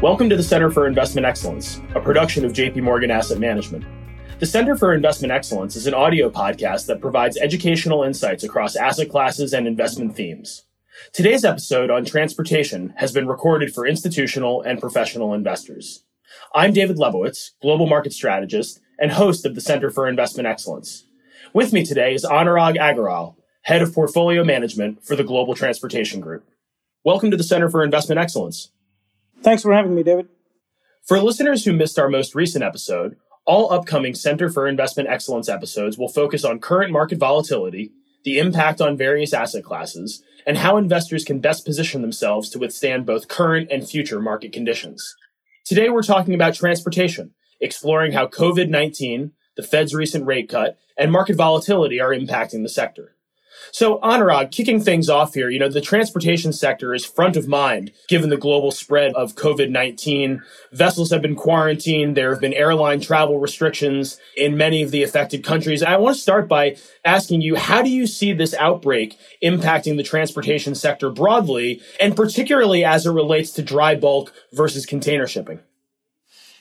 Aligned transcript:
Welcome 0.00 0.30
to 0.30 0.36
the 0.36 0.44
Center 0.44 0.70
for 0.70 0.86
Investment 0.86 1.26
Excellence, 1.26 1.80
a 1.96 2.00
production 2.00 2.44
of 2.44 2.52
JP 2.52 2.84
Morgan 2.84 3.10
Asset 3.10 3.40
Management. 3.40 3.84
The 4.38 4.46
Center 4.46 4.76
for 4.76 4.94
Investment 4.94 5.32
Excellence 5.32 5.74
is 5.74 5.88
an 5.88 5.94
audio 5.94 6.30
podcast 6.30 6.86
that 6.86 7.00
provides 7.00 7.36
educational 7.36 8.04
insights 8.04 8.44
across 8.44 8.76
asset 8.76 9.08
classes 9.08 9.52
and 9.52 9.66
investment 9.66 10.14
themes. 10.14 10.62
Today's 11.12 11.44
episode 11.44 11.90
on 11.90 12.04
transportation 12.04 12.94
has 12.98 13.10
been 13.10 13.26
recorded 13.26 13.74
for 13.74 13.88
institutional 13.88 14.62
and 14.62 14.80
professional 14.80 15.34
investors. 15.34 16.04
I'm 16.54 16.72
David 16.72 16.98
Lebovitz, 16.98 17.50
global 17.60 17.88
market 17.88 18.12
strategist 18.12 18.78
and 19.00 19.10
host 19.10 19.44
of 19.44 19.56
the 19.56 19.60
Center 19.60 19.90
for 19.90 20.06
Investment 20.06 20.46
Excellence. 20.46 21.06
With 21.52 21.72
me 21.72 21.84
today 21.84 22.14
is 22.14 22.24
Anurag 22.24 22.76
Agarwal, 22.76 23.34
head 23.62 23.82
of 23.82 23.92
portfolio 23.92 24.44
management 24.44 25.04
for 25.04 25.16
the 25.16 25.24
Global 25.24 25.56
Transportation 25.56 26.20
Group. 26.20 26.48
Welcome 27.02 27.32
to 27.32 27.36
the 27.36 27.42
Center 27.42 27.68
for 27.68 27.82
Investment 27.82 28.20
Excellence. 28.20 28.70
Thanks 29.42 29.62
for 29.62 29.72
having 29.72 29.94
me, 29.94 30.02
David. 30.02 30.28
For 31.06 31.20
listeners 31.20 31.64
who 31.64 31.72
missed 31.72 31.98
our 31.98 32.08
most 32.08 32.34
recent 32.34 32.64
episode, 32.64 33.16
all 33.46 33.72
upcoming 33.72 34.14
Center 34.14 34.50
for 34.50 34.68
Investment 34.68 35.08
Excellence 35.08 35.48
episodes 35.48 35.96
will 35.96 36.08
focus 36.08 36.44
on 36.44 36.58
current 36.58 36.92
market 36.92 37.18
volatility, 37.18 37.92
the 38.24 38.38
impact 38.38 38.80
on 38.80 38.96
various 38.96 39.32
asset 39.32 39.64
classes, 39.64 40.22
and 40.46 40.58
how 40.58 40.76
investors 40.76 41.24
can 41.24 41.40
best 41.40 41.64
position 41.64 42.02
themselves 42.02 42.50
to 42.50 42.58
withstand 42.58 43.06
both 43.06 43.28
current 43.28 43.70
and 43.70 43.88
future 43.88 44.20
market 44.20 44.52
conditions. 44.52 45.14
Today, 45.64 45.88
we're 45.88 46.02
talking 46.02 46.34
about 46.34 46.54
transportation, 46.54 47.32
exploring 47.60 48.12
how 48.12 48.26
COVID 48.26 48.68
19, 48.68 49.32
the 49.56 49.62
Fed's 49.62 49.94
recent 49.94 50.26
rate 50.26 50.48
cut, 50.48 50.76
and 50.96 51.10
market 51.10 51.36
volatility 51.36 52.00
are 52.00 52.10
impacting 52.10 52.62
the 52.62 52.68
sector. 52.68 53.14
So, 53.72 53.98
Anurag, 53.98 54.50
kicking 54.50 54.80
things 54.80 55.08
off 55.08 55.34
here, 55.34 55.50
you 55.50 55.58
know, 55.58 55.68
the 55.68 55.80
transportation 55.80 56.52
sector 56.52 56.94
is 56.94 57.04
front 57.04 57.36
of 57.36 57.46
mind 57.48 57.92
given 58.08 58.30
the 58.30 58.36
global 58.36 58.70
spread 58.70 59.12
of 59.14 59.34
COVID 59.34 59.70
19. 59.70 60.42
Vessels 60.72 61.10
have 61.10 61.22
been 61.22 61.36
quarantined. 61.36 62.16
There 62.16 62.30
have 62.30 62.40
been 62.40 62.54
airline 62.54 63.00
travel 63.00 63.38
restrictions 63.38 64.18
in 64.36 64.56
many 64.56 64.82
of 64.82 64.90
the 64.90 65.02
affected 65.02 65.44
countries. 65.44 65.82
I 65.82 65.96
want 65.96 66.16
to 66.16 66.22
start 66.22 66.48
by 66.48 66.76
asking 67.04 67.42
you, 67.42 67.56
how 67.56 67.82
do 67.82 67.90
you 67.90 68.06
see 68.06 68.32
this 68.32 68.54
outbreak 68.54 69.18
impacting 69.42 69.96
the 69.96 70.02
transportation 70.02 70.74
sector 70.74 71.10
broadly, 71.10 71.82
and 72.00 72.16
particularly 72.16 72.84
as 72.84 73.06
it 73.06 73.10
relates 73.10 73.50
to 73.52 73.62
dry 73.62 73.94
bulk 73.94 74.32
versus 74.52 74.86
container 74.86 75.26
shipping? 75.26 75.60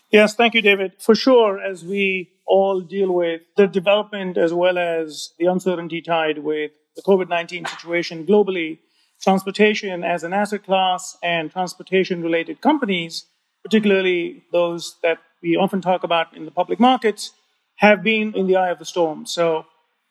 Yes, 0.10 0.36
thank 0.36 0.54
you, 0.54 0.62
David. 0.62 0.94
For 1.00 1.16
sure, 1.16 1.60
as 1.60 1.84
we 1.84 2.32
all 2.46 2.80
deal 2.80 3.12
with 3.14 3.42
the 3.58 3.68
development 3.68 4.38
as 4.38 4.54
well 4.54 4.78
as 4.78 5.34
the 5.38 5.46
uncertainty 5.46 6.02
tied 6.02 6.40
with 6.40 6.72
the 6.98 7.02
COVID 7.04 7.30
19 7.30 7.66
situation 7.66 8.26
globally, 8.26 8.80
transportation 9.22 10.04
as 10.04 10.24
an 10.24 10.34
asset 10.34 10.66
class 10.66 11.18
and 11.24 11.50
transportation 11.50 12.22
related 12.22 12.60
companies, 12.60 13.26
particularly 13.64 14.44
those 14.52 14.98
that 15.04 15.20
we 15.42 15.56
often 15.56 15.82
talk 15.82 16.04
about 16.04 16.36
in 16.36 16.44
the 16.44 16.52
public 16.52 16.80
markets, 16.80 17.32
have 17.76 18.04
been 18.04 18.34
in 18.34 18.48
the 18.48 18.58
eye 18.58 18.70
of 18.70 18.80
the 18.80 18.86
storm. 18.86 19.26
So 19.26 19.66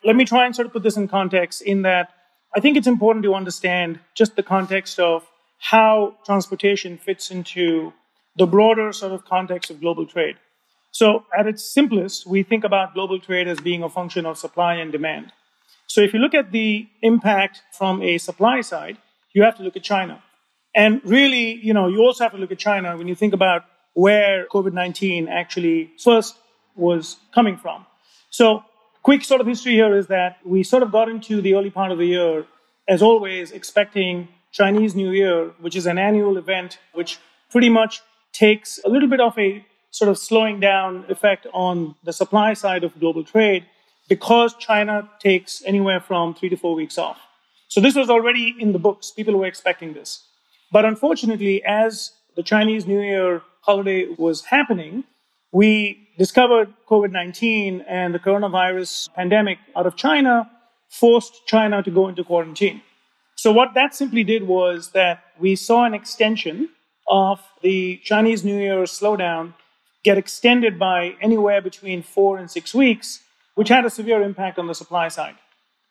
let 0.05 0.17
me 0.17 0.25
try 0.25 0.47
and 0.47 0.55
sort 0.55 0.67
of 0.67 0.73
put 0.73 0.85
this 0.85 0.97
in 0.97 1.09
context 1.09 1.61
in 1.61 1.83
that 1.83 2.11
I 2.55 2.61
think 2.61 2.77
it's 2.77 2.87
important 2.87 3.25
to 3.25 3.35
understand 3.35 3.99
just 4.15 4.37
the 4.37 4.43
context 4.43 4.99
of 4.99 5.27
how 5.59 6.15
transportation 6.25 6.97
fits 6.97 7.31
into 7.31 7.93
the 8.37 8.47
broader 8.47 8.93
sort 8.93 9.13
of 9.13 9.25
context 9.25 9.71
of 9.71 9.81
global 9.81 10.07
trade. 10.07 10.37
So, 10.93 11.27
at 11.37 11.47
its 11.47 11.63
simplest, 11.63 12.27
we 12.27 12.43
think 12.43 12.65
about 12.65 12.95
global 12.95 13.19
trade 13.19 13.49
as 13.49 13.61
being 13.61 13.83
a 13.83 13.89
function 13.89 14.25
of 14.25 14.39
supply 14.39 14.75
and 14.77 14.93
demand. 14.93 15.33
So 15.97 16.03
if 16.03 16.13
you 16.13 16.21
look 16.21 16.35
at 16.35 16.53
the 16.53 16.87
impact 17.01 17.63
from 17.73 18.03
a 18.03 18.19
supply 18.19 18.61
side, 18.61 18.99
you 19.33 19.43
have 19.45 19.57
to 19.57 19.63
look 19.63 19.77
at 19.77 19.83
China. 19.83 20.23
And 20.75 21.01
really, 21.05 21.55
you 21.55 21.73
know, 21.73 21.89
you 21.89 22.01
also 22.03 22.25
have 22.25 22.33
to 22.33 22.39
look 22.39 22.53
at 22.53 22.59
China 22.59 22.95
when 22.99 23.09
you 23.09 23.15
think 23.15 23.33
about 23.33 23.65
where 23.95 24.47
COVID-19 24.53 25.27
actually 25.31 25.91
first 25.99 26.37
was 26.75 27.17
coming 27.35 27.57
from. 27.57 27.87
So 28.29 28.63
quick 29.03 29.25
sort 29.25 29.41
of 29.41 29.47
history 29.47 29.73
here 29.73 29.97
is 29.97 30.09
that 30.09 30.37
we 30.45 30.63
sort 30.65 30.83
of 30.83 30.93
got 30.93 31.09
into 31.09 31.41
the 31.41 31.55
early 31.55 31.71
part 31.71 31.91
of 31.91 31.97
the 31.97 32.05
year, 32.05 32.45
as 32.87 33.01
always, 33.01 33.51
expecting 33.53 34.29
Chinese 34.53 34.95
New 34.95 35.13
Year, 35.13 35.55
which 35.61 35.77
is 35.77 35.87
an 35.87 35.97
annual 35.97 36.37
event, 36.37 36.79
which 36.93 37.19
pretty 37.51 37.71
much 37.71 38.03
takes 38.35 38.79
a 38.85 38.91
little 38.91 39.09
bit 39.09 39.21
of 39.21 39.39
a 39.39 39.65
sort 39.93 40.11
of 40.11 40.19
slowing 40.19 40.61
down 40.61 41.07
effect 41.09 41.47
on 41.55 41.95
the 42.05 42.13
supply 42.13 42.53
side 42.53 42.85
of 42.85 43.01
global 43.01 43.25
trade 43.25 43.65
because 44.09 44.55
China 44.55 45.09
takes 45.19 45.63
anywhere 45.65 46.01
from 46.01 46.35
three 46.35 46.49
to 46.49 46.57
four 46.57 46.75
weeks 46.75 46.99
off. 46.99 47.19
So 47.69 47.81
this 47.81 47.95
was 47.95 48.09
already 48.09 48.55
in 48.59 48.73
the 48.73 48.79
books. 48.79 49.11
People 49.11 49.37
were 49.37 49.47
expecting 49.47 49.95
this. 49.95 50.25
But 50.73 50.85
unfortunately, 50.85 51.63
as 51.65 52.13
the 52.37 52.43
Chinese 52.43 52.87
New 52.87 53.01
Year 53.01 53.43
holiday 53.63 54.07
was 54.19 54.45
happening, 54.45 55.05
we 55.53 56.09
discovered 56.19 56.73
COVID 56.89 57.11
19 57.11 57.83
and 57.89 58.15
the 58.15 58.19
coronavirus 58.19 59.13
pandemic 59.15 59.59
out 59.75 59.87
of 59.87 59.97
China 59.97 60.51
forced 60.89 61.47
China 61.47 61.83
to 61.83 61.91
go 61.91 62.09
into 62.09 62.25
quarantine. 62.25 62.83
So, 63.37 63.53
what 63.53 63.75
that 63.75 63.95
simply 63.95 64.25
did 64.25 64.47
was 64.47 64.91
that 64.93 65.23
we 65.39 65.57
saw 65.57 65.85
an 65.85 65.95
extension 65.95 66.71
of 67.09 67.41
the 67.63 68.01
Chinese 68.05 68.45
New 68.45 68.59
Year 68.59 68.83
slowdown 68.85 69.55
get 70.05 70.19
extended 70.19 70.79
by 70.79 71.15
anywhere 71.21 71.61
between 71.61 72.03
four 72.03 72.39
and 72.39 72.51
six 72.51 72.75
weeks 72.75 73.21
which 73.57 73.71
had 73.71 73.85
a 73.85 73.91
severe 73.91 74.23
impact 74.23 74.59
on 74.59 74.69
the 74.69 74.75
supply 74.75 75.09
side. 75.09 75.35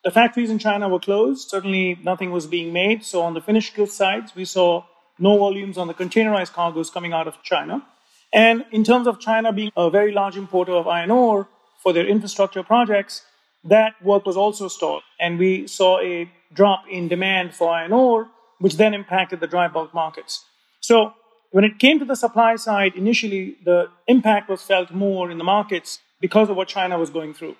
The 0.04 0.10
factories 0.10 0.50
in 0.50 0.58
China 0.58 0.88
were 0.88 1.00
closed. 1.00 1.50
Certainly, 1.50 1.98
nothing 2.04 2.30
was 2.30 2.46
being 2.46 2.72
made. 2.72 3.04
So, 3.04 3.22
on 3.22 3.34
the 3.34 3.40
finished 3.40 3.74
goods 3.74 3.92
side, 3.92 4.30
we 4.36 4.44
saw 4.44 4.84
no 5.18 5.36
volumes 5.36 5.76
on 5.76 5.88
the 5.88 5.94
containerized 5.94 6.52
cargoes 6.52 6.90
coming 6.90 7.12
out 7.12 7.26
of 7.26 7.42
China. 7.42 7.84
And 8.32 8.64
in 8.70 8.84
terms 8.84 9.06
of 9.08 9.18
China 9.18 9.52
being 9.52 9.72
a 9.76 9.90
very 9.90 10.12
large 10.12 10.36
importer 10.36 10.72
of 10.72 10.86
iron 10.86 11.10
ore 11.10 11.48
for 11.82 11.92
their 11.92 12.06
infrastructure 12.06 12.62
projects, 12.62 13.22
that 13.64 14.00
work 14.00 14.26
was 14.26 14.36
also 14.36 14.68
stalled. 14.68 15.02
And 15.18 15.38
we 15.38 15.66
saw 15.66 15.98
a 15.98 16.30
drop 16.52 16.84
in 16.88 17.08
demand 17.08 17.54
for 17.54 17.70
iron 17.70 17.92
ore, 17.92 18.28
which 18.60 18.76
then 18.76 18.94
impacted 18.94 19.40
the 19.40 19.48
dry 19.48 19.66
bulk 19.66 19.92
markets. 19.92 20.44
So, 20.80 21.14
when 21.50 21.64
it 21.64 21.80
came 21.80 21.98
to 21.98 22.04
the 22.04 22.14
supply 22.14 22.54
side, 22.54 22.94
initially 22.94 23.56
the 23.64 23.88
impact 24.06 24.48
was 24.48 24.62
felt 24.62 24.92
more 24.92 25.32
in 25.32 25.38
the 25.38 25.44
markets 25.56 25.98
because 26.20 26.48
of 26.48 26.56
what 26.56 26.68
China 26.68 26.98
was 26.98 27.10
going 27.10 27.34
through. 27.34 27.56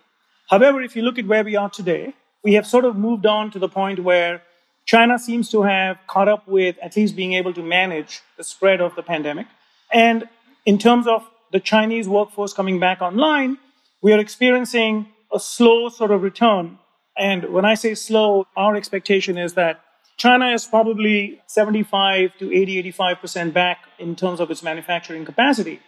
However, 0.49 0.81
if 0.83 0.97
you 0.97 1.03
look 1.03 1.19
at 1.19 1.27
where 1.27 1.44
we 1.44 1.56
are 1.56 1.71
today, 1.71 2.15
we 2.44 2.55
have 2.55 2.67
sort 2.67 2.84
of 2.84 2.97
moved 2.97 3.27
on 3.27 3.50
to 3.50 3.59
the 3.59 3.69
point 3.69 4.00
where 4.00 4.43
China 4.87 5.19
seems 5.19 5.50
to 5.50 5.62
have 5.62 5.99
caught 6.06 6.28
up 6.28 6.47
with 6.47 6.77
at 6.81 6.97
least 6.97 7.17
being 7.17 7.33
able 7.33 7.53
to 7.53 7.62
manage 7.62 8.21
the 8.37 8.44
spread 8.44 8.81
of 8.81 8.94
the 8.94 9.03
pandemic. 9.03 9.49
And 9.93 10.28
in 10.65 10.78
terms 10.78 11.06
of 11.09 11.28
the 11.53 11.61
Chinese 11.61 12.09
workforce 12.09 12.53
coming 12.53 12.78
back 12.78 13.03
online, 13.03 13.59
we 14.00 14.12
are 14.12 14.21
experiencing 14.21 15.09
a 15.33 15.41
slow 15.41 15.88
sort 15.88 16.12
of 16.12 16.23
return. 16.23 16.78
And 17.19 17.53
when 17.53 17.65
I 17.65 17.75
say 17.75 17.94
slow, 17.94 18.47
our 18.56 18.77
expectation 18.77 19.38
is 19.38 19.55
that 19.55 19.81
China 20.17 20.47
is 20.50 20.65
probably 20.65 21.41
75 21.47 22.38
to 22.38 22.55
80, 22.55 22.93
85% 22.93 23.53
back 23.53 23.78
in 23.99 24.17
terms 24.17 24.41
of 24.41 24.50
its 24.50 24.62
manufacturing 24.62 25.25
capacity. 25.25 25.81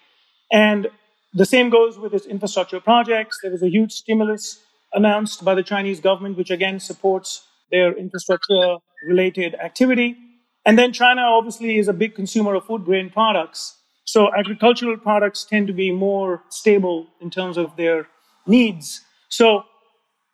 And 0.50 0.88
the 1.34 1.44
same 1.44 1.70
goes 1.70 1.98
with 1.98 2.14
its 2.14 2.26
infrastructure 2.26 2.80
projects. 2.80 3.38
There 3.42 3.50
was 3.50 3.62
a 3.62 3.68
huge 3.68 3.92
stimulus 3.92 4.62
announced 4.92 5.44
by 5.44 5.54
the 5.54 5.62
Chinese 5.62 6.00
government, 6.00 6.36
which 6.36 6.50
again 6.50 6.80
supports 6.80 7.46
their 7.70 7.96
infrastructure 7.96 8.78
related 9.06 9.54
activity. 9.56 10.16
And 10.64 10.78
then 10.78 10.92
China 10.92 11.22
obviously 11.22 11.78
is 11.78 11.88
a 11.88 11.92
big 11.92 12.14
consumer 12.14 12.54
of 12.54 12.64
food 12.64 12.84
grain 12.84 13.10
products. 13.10 13.76
So 14.04 14.34
agricultural 14.34 14.96
products 14.96 15.44
tend 15.44 15.66
to 15.66 15.72
be 15.74 15.92
more 15.92 16.42
stable 16.48 17.08
in 17.20 17.30
terms 17.30 17.58
of 17.58 17.76
their 17.76 18.08
needs. 18.46 19.02
So 19.28 19.64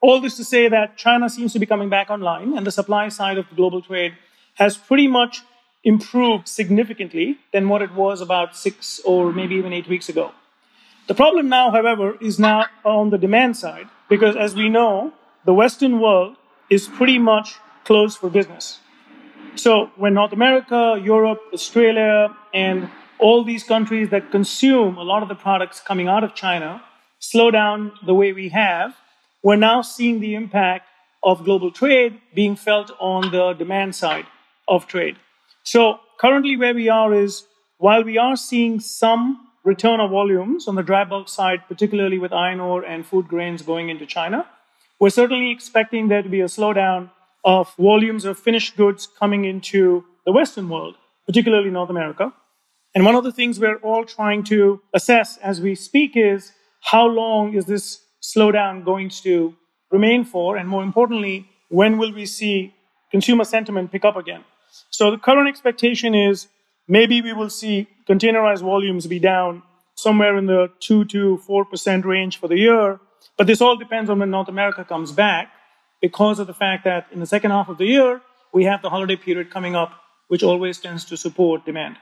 all 0.00 0.21
this 0.21 0.37
to 0.37 0.44
say 0.44 0.69
that 0.69 0.97
China 0.97 1.28
seems 1.28 1.53
to 1.54 1.59
be 1.59 1.66
coming 1.66 1.89
back 1.89 2.10
online 2.10 2.57
and 2.57 2.65
the 2.65 2.71
supply 2.71 3.09
side 3.09 3.39
of 3.39 3.47
global 3.57 3.83
trade 3.83 4.15
has 4.54 4.77
pretty 4.77 5.09
much 5.09 5.42
improved 5.83 6.47
significantly 6.47 7.39
than 7.53 7.69
what 7.69 7.83
it 7.83 7.92
was 7.92 8.21
about 8.21 8.57
six 8.57 9.01
or 9.04 9.33
maybe 9.33 9.57
even 9.57 9.72
eight 9.72 9.89
weeks 9.89 10.09
ago. 10.09 10.33
The 11.06 11.15
problem 11.15 11.51
now, 11.51 11.71
however, 11.71 12.16
is 12.21 12.39
now 12.39 12.65
on 12.83 13.10
the 13.10 13.18
demand 13.18 13.59
side, 13.59 13.89
because 14.09 14.36
as 14.36 14.54
we 14.54 14.71
know, 14.71 15.12
the 15.45 15.53
Western 15.53 16.01
world 16.01 16.36
is 16.71 16.89
pretty 16.89 17.18
much 17.18 17.56
closed 17.84 18.16
for 18.18 18.30
business. 18.30 18.80
So 19.56 19.91
when 19.97 20.15
North 20.15 20.33
America, 20.33 20.98
Europe, 21.03 21.41
Australia, 21.53 22.34
and 22.54 22.89
all 23.18 23.45
these 23.45 23.65
countries 23.65 24.09
that 24.09 24.30
consume 24.30 24.97
a 24.97 25.03
lot 25.03 25.22
of 25.22 25.28
the 25.28 25.34
products 25.34 25.78
coming 25.80 26.09
out 26.09 26.24
of 26.24 26.34
China 26.34 26.83
slow 27.18 27.50
down 27.50 27.92
the 28.07 28.15
way 28.15 28.33
we 28.33 28.48
have, 28.48 28.95
we're 29.42 29.57
now 29.57 29.83
seeing 29.83 30.21
the 30.21 30.34
impact 30.34 30.86
of 31.22 31.45
global 31.45 31.71
trade 31.71 32.18
being 32.34 32.57
felt 32.57 32.91
on 32.98 33.30
the 33.30 33.53
demand 33.53 33.95
side 33.95 34.27
of 34.68 34.86
trade. 34.86 35.16
So 35.65 36.00
currently, 36.18 36.57
where 36.57 36.74
we 36.74 36.89
are 36.89 37.12
is 37.12 37.45
while 37.77 38.03
we 38.03 38.16
are 38.16 38.36
seeing 38.36 38.80
some 38.80 39.48
return 39.65 39.99
of 39.99 40.11
volumes 40.11 40.69
on 40.69 40.75
the 40.75 40.83
dry 40.83 41.05
bulk 41.05 41.28
side, 41.28 41.61
particularly 41.69 42.19
with 42.19 42.33
iron 42.33 42.61
ore 42.61 42.84
and 42.84 43.07
food 43.07 43.27
grains 43.27 43.63
going 43.63 43.89
into 43.89 44.07
China. 44.07 44.47
We're 45.01 45.11
certainly 45.11 45.51
expecting 45.51 46.09
there 46.09 46.22
to 46.22 46.28
be 46.28 46.41
a 46.41 46.45
slowdown 46.45 47.11
of 47.45 47.75
volumes 47.77 48.25
of 48.25 48.39
finished 48.39 48.77
goods 48.77 49.09
coming 49.19 49.45
into 49.45 50.05
the 50.25 50.33
Western 50.33 50.69
world, 50.69 50.97
particularly 51.27 51.71
North 51.71 51.91
America. 51.91 52.33
And 52.95 53.05
one 53.05 53.15
of 53.15 53.25
the 53.25 53.33
things 53.33 53.59
we're 53.59 53.77
all 53.78 54.05
trying 54.05 54.45
to 54.45 54.81
assess 54.95 55.37
as 55.39 55.61
we 55.61 55.75
speak 55.75 56.13
is 56.15 56.53
how 56.81 57.07
long 57.07 57.55
is 57.55 57.65
this 57.65 58.01
slowdown 58.22 58.84
going 58.84 59.09
to 59.09 59.55
remain 59.91 60.25
for? 60.25 60.57
And 60.57 60.69
more 60.69 60.83
importantly, 60.83 61.49
when 61.69 61.99
will 61.99 62.13
we 62.13 62.27
see 62.27 62.75
consumer 63.10 63.45
sentiment 63.45 63.91
pick 63.91 64.05
up 64.05 64.17
again? 64.17 64.45
So 64.91 65.10
the 65.10 65.19
current 65.19 65.49
expectation 65.49 66.15
is 66.15 66.49
maybe 66.89 67.22
we 67.22 67.33
will 67.33 67.51
see 67.51 67.89
containerized 68.09 68.63
volumes 68.63 69.07
be 69.07 69.19
down 69.19 69.63
somewhere 69.95 70.36
in 70.36 70.47
the 70.47 70.71
2 70.81 71.04
to 71.07 71.41
4% 71.48 72.04
range 72.04 72.39
for 72.39 72.48
the 72.48 72.59
year. 72.59 73.01
But 73.36 73.47
this 73.47 73.60
all 73.60 73.77
depends 73.77 74.10
on 74.10 74.19
when 74.19 74.31
North 74.31 74.48
America 74.48 74.84
comes 74.84 75.13
back 75.13 75.53
because 76.01 76.39
of 76.39 76.47
the 76.47 76.54
fact 76.54 76.84
that 76.84 77.07
in 77.13 77.21
the 77.21 77.27
second 77.27 77.51
half 77.51 77.69
of 77.69 77.78
the 77.78 77.86
year, 77.86 78.21
we 78.53 78.65
have 78.65 78.83
the 78.83 78.91
holiday 78.91 79.16
period 79.16 79.51
coming 79.51 79.75
up, 79.75 79.92
which 80.28 80.42
always 80.42 80.78
tends 80.78 81.04
to 81.07 81.16
support 81.16 81.65
demand. 81.65 81.97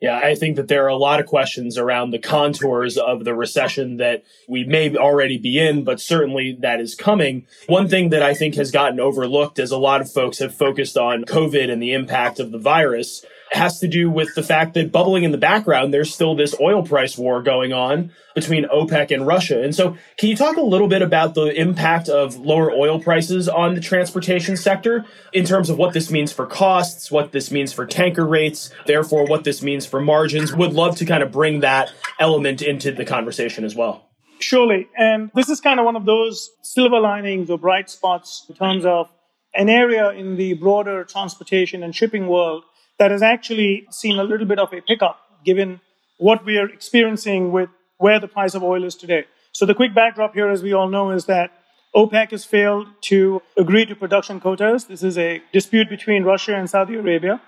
Yeah, 0.00 0.18
I 0.18 0.34
think 0.34 0.56
that 0.56 0.66
there 0.66 0.84
are 0.84 0.88
a 0.88 0.96
lot 0.96 1.20
of 1.20 1.26
questions 1.26 1.78
around 1.78 2.10
the 2.10 2.18
contours 2.18 2.98
of 2.98 3.24
the 3.24 3.34
recession 3.34 3.98
that 3.98 4.24
we 4.48 4.64
may 4.64 4.96
already 4.96 5.38
be 5.38 5.58
in, 5.58 5.84
but 5.84 6.00
certainly 6.00 6.58
that 6.62 6.80
is 6.80 6.96
coming. 6.96 7.46
One 7.68 7.88
thing 7.88 8.08
that 8.08 8.22
I 8.22 8.34
think 8.34 8.56
has 8.56 8.72
gotten 8.72 8.98
overlooked 8.98 9.60
as 9.60 9.70
a 9.70 9.78
lot 9.78 10.00
of 10.00 10.10
folks 10.10 10.40
have 10.40 10.56
focused 10.56 10.96
on 10.96 11.24
COVID 11.24 11.70
and 11.70 11.80
the 11.80 11.92
impact 11.92 12.40
of 12.40 12.50
the 12.50 12.58
virus 12.58 13.24
has 13.52 13.80
to 13.80 13.88
do 13.88 14.10
with 14.10 14.34
the 14.34 14.42
fact 14.42 14.74
that 14.74 14.90
bubbling 14.90 15.24
in 15.24 15.30
the 15.30 15.38
background, 15.38 15.92
there's 15.92 16.12
still 16.12 16.34
this 16.34 16.54
oil 16.60 16.82
price 16.82 17.18
war 17.18 17.42
going 17.42 17.72
on 17.72 18.10
between 18.34 18.64
OPEC 18.64 19.10
and 19.10 19.26
Russia. 19.26 19.62
And 19.62 19.74
so, 19.74 19.96
can 20.16 20.28
you 20.28 20.36
talk 20.36 20.56
a 20.56 20.62
little 20.62 20.88
bit 20.88 21.02
about 21.02 21.34
the 21.34 21.48
impact 21.48 22.08
of 22.08 22.36
lower 22.36 22.70
oil 22.70 22.98
prices 22.98 23.48
on 23.48 23.74
the 23.74 23.80
transportation 23.80 24.56
sector 24.56 25.04
in 25.32 25.44
terms 25.44 25.70
of 25.70 25.76
what 25.76 25.92
this 25.92 26.10
means 26.10 26.32
for 26.32 26.46
costs, 26.46 27.10
what 27.10 27.32
this 27.32 27.50
means 27.50 27.72
for 27.72 27.86
tanker 27.86 28.26
rates, 28.26 28.70
therefore, 28.86 29.26
what 29.26 29.44
this 29.44 29.62
means 29.62 29.84
for 29.84 30.00
margins? 30.00 30.54
Would 30.54 30.72
love 30.72 30.96
to 30.96 31.04
kind 31.04 31.22
of 31.22 31.30
bring 31.30 31.60
that 31.60 31.92
element 32.18 32.62
into 32.62 32.90
the 32.92 33.04
conversation 33.04 33.64
as 33.64 33.76
well. 33.76 34.08
Surely. 34.38 34.88
And 34.96 35.30
this 35.34 35.48
is 35.48 35.60
kind 35.60 35.78
of 35.78 35.86
one 35.86 35.94
of 35.94 36.04
those 36.04 36.50
silver 36.62 36.98
linings 36.98 37.48
or 37.50 37.58
bright 37.58 37.88
spots 37.88 38.44
in 38.48 38.56
terms 38.56 38.84
of 38.84 39.08
an 39.54 39.68
area 39.68 40.10
in 40.10 40.36
the 40.36 40.54
broader 40.54 41.04
transportation 41.04 41.82
and 41.82 41.94
shipping 41.94 42.26
world 42.26 42.64
that 42.98 43.10
has 43.10 43.22
actually 43.22 43.86
seen 43.90 44.18
a 44.18 44.24
little 44.24 44.46
bit 44.46 44.58
of 44.58 44.72
a 44.72 44.80
pickup 44.80 45.18
given 45.44 45.80
what 46.18 46.44
we 46.44 46.56
are 46.58 46.68
experiencing 46.68 47.52
with 47.52 47.68
where 47.98 48.20
the 48.20 48.28
price 48.28 48.54
of 48.54 48.62
oil 48.62 48.84
is 48.84 48.94
today. 48.94 49.24
So 49.52 49.66
the 49.66 49.74
quick 49.74 49.94
backdrop 49.94 50.34
here, 50.34 50.48
as 50.48 50.62
we 50.62 50.72
all 50.72 50.88
know, 50.88 51.10
is 51.10 51.26
that 51.26 51.50
OPEC 51.94 52.30
has 52.30 52.44
failed 52.44 52.88
to 53.02 53.42
agree 53.56 53.84
to 53.86 53.94
production 53.94 54.40
quotas. 54.40 54.86
This 54.86 55.02
is 55.02 55.18
a 55.18 55.42
dispute 55.52 55.88
between 55.90 56.24
Russia 56.24 56.56
and 56.56 56.68
Saudi 56.68 56.94
Arabia. 56.94 57.40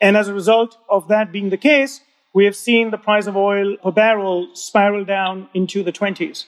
And 0.00 0.16
as 0.16 0.28
a 0.28 0.34
result 0.34 0.76
of 0.90 1.08
that 1.08 1.30
being 1.30 1.50
the 1.50 1.56
case, 1.56 2.00
we 2.34 2.44
have 2.46 2.56
seen 2.56 2.90
the 2.90 2.98
price 2.98 3.26
of 3.26 3.36
oil 3.36 3.76
per 3.76 3.92
barrel 3.92 4.48
spiral 4.54 5.04
down 5.04 5.48
into 5.54 5.82
the 5.82 5.92
20s. 5.92 6.46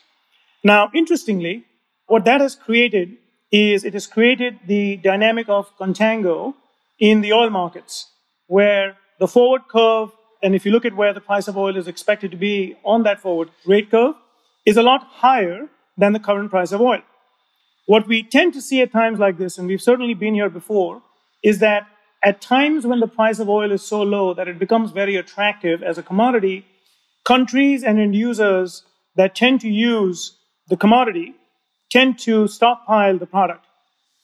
Now, 0.64 0.90
interestingly, 0.94 1.64
what 2.06 2.24
that 2.24 2.40
has 2.40 2.56
created 2.56 3.16
is 3.52 3.84
it 3.84 3.94
has 3.94 4.06
created 4.06 4.58
the 4.66 4.96
dynamic 4.96 5.48
of 5.48 5.70
contango 5.78 6.54
in 6.98 7.20
the 7.20 7.32
oil 7.32 7.50
markets 7.50 8.10
where 8.46 8.96
the 9.18 9.28
forward 9.28 9.62
curve, 9.68 10.10
and 10.42 10.54
if 10.54 10.64
you 10.64 10.72
look 10.72 10.84
at 10.84 10.96
where 10.96 11.12
the 11.12 11.20
price 11.20 11.48
of 11.48 11.56
oil 11.56 11.76
is 11.76 11.88
expected 11.88 12.30
to 12.30 12.36
be 12.36 12.76
on 12.84 13.02
that 13.04 13.20
forward 13.20 13.50
rate 13.66 13.90
curve, 13.90 14.14
is 14.66 14.76
a 14.76 14.82
lot 14.82 15.02
higher 15.04 15.68
than 15.96 16.12
the 16.12 16.18
current 16.18 16.50
price 16.50 16.72
of 16.72 16.80
oil. 16.80 17.02
What 17.86 18.08
we 18.08 18.22
tend 18.22 18.54
to 18.54 18.62
see 18.62 18.80
at 18.80 18.92
times 18.92 19.18
like 19.18 19.38
this, 19.38 19.58
and 19.58 19.68
we've 19.68 19.82
certainly 19.82 20.14
been 20.14 20.34
here 20.34 20.48
before, 20.48 21.02
is 21.42 21.58
that 21.58 21.86
at 22.24 22.40
times 22.40 22.86
when 22.86 23.00
the 23.00 23.06
price 23.06 23.38
of 23.38 23.48
oil 23.48 23.70
is 23.70 23.82
so 23.82 24.02
low 24.02 24.32
that 24.34 24.48
it 24.48 24.58
becomes 24.58 24.90
very 24.92 25.16
attractive 25.16 25.82
as 25.82 25.98
a 25.98 26.02
commodity, 26.02 26.64
countries 27.24 27.84
and 27.84 28.00
end 28.00 28.14
users 28.14 28.82
that 29.16 29.34
tend 29.34 29.60
to 29.60 29.68
use 29.68 30.36
the 30.68 30.76
commodity 30.76 31.34
tend 31.90 32.18
to 32.18 32.48
stockpile 32.48 33.18
the 33.18 33.26
product. 33.26 33.66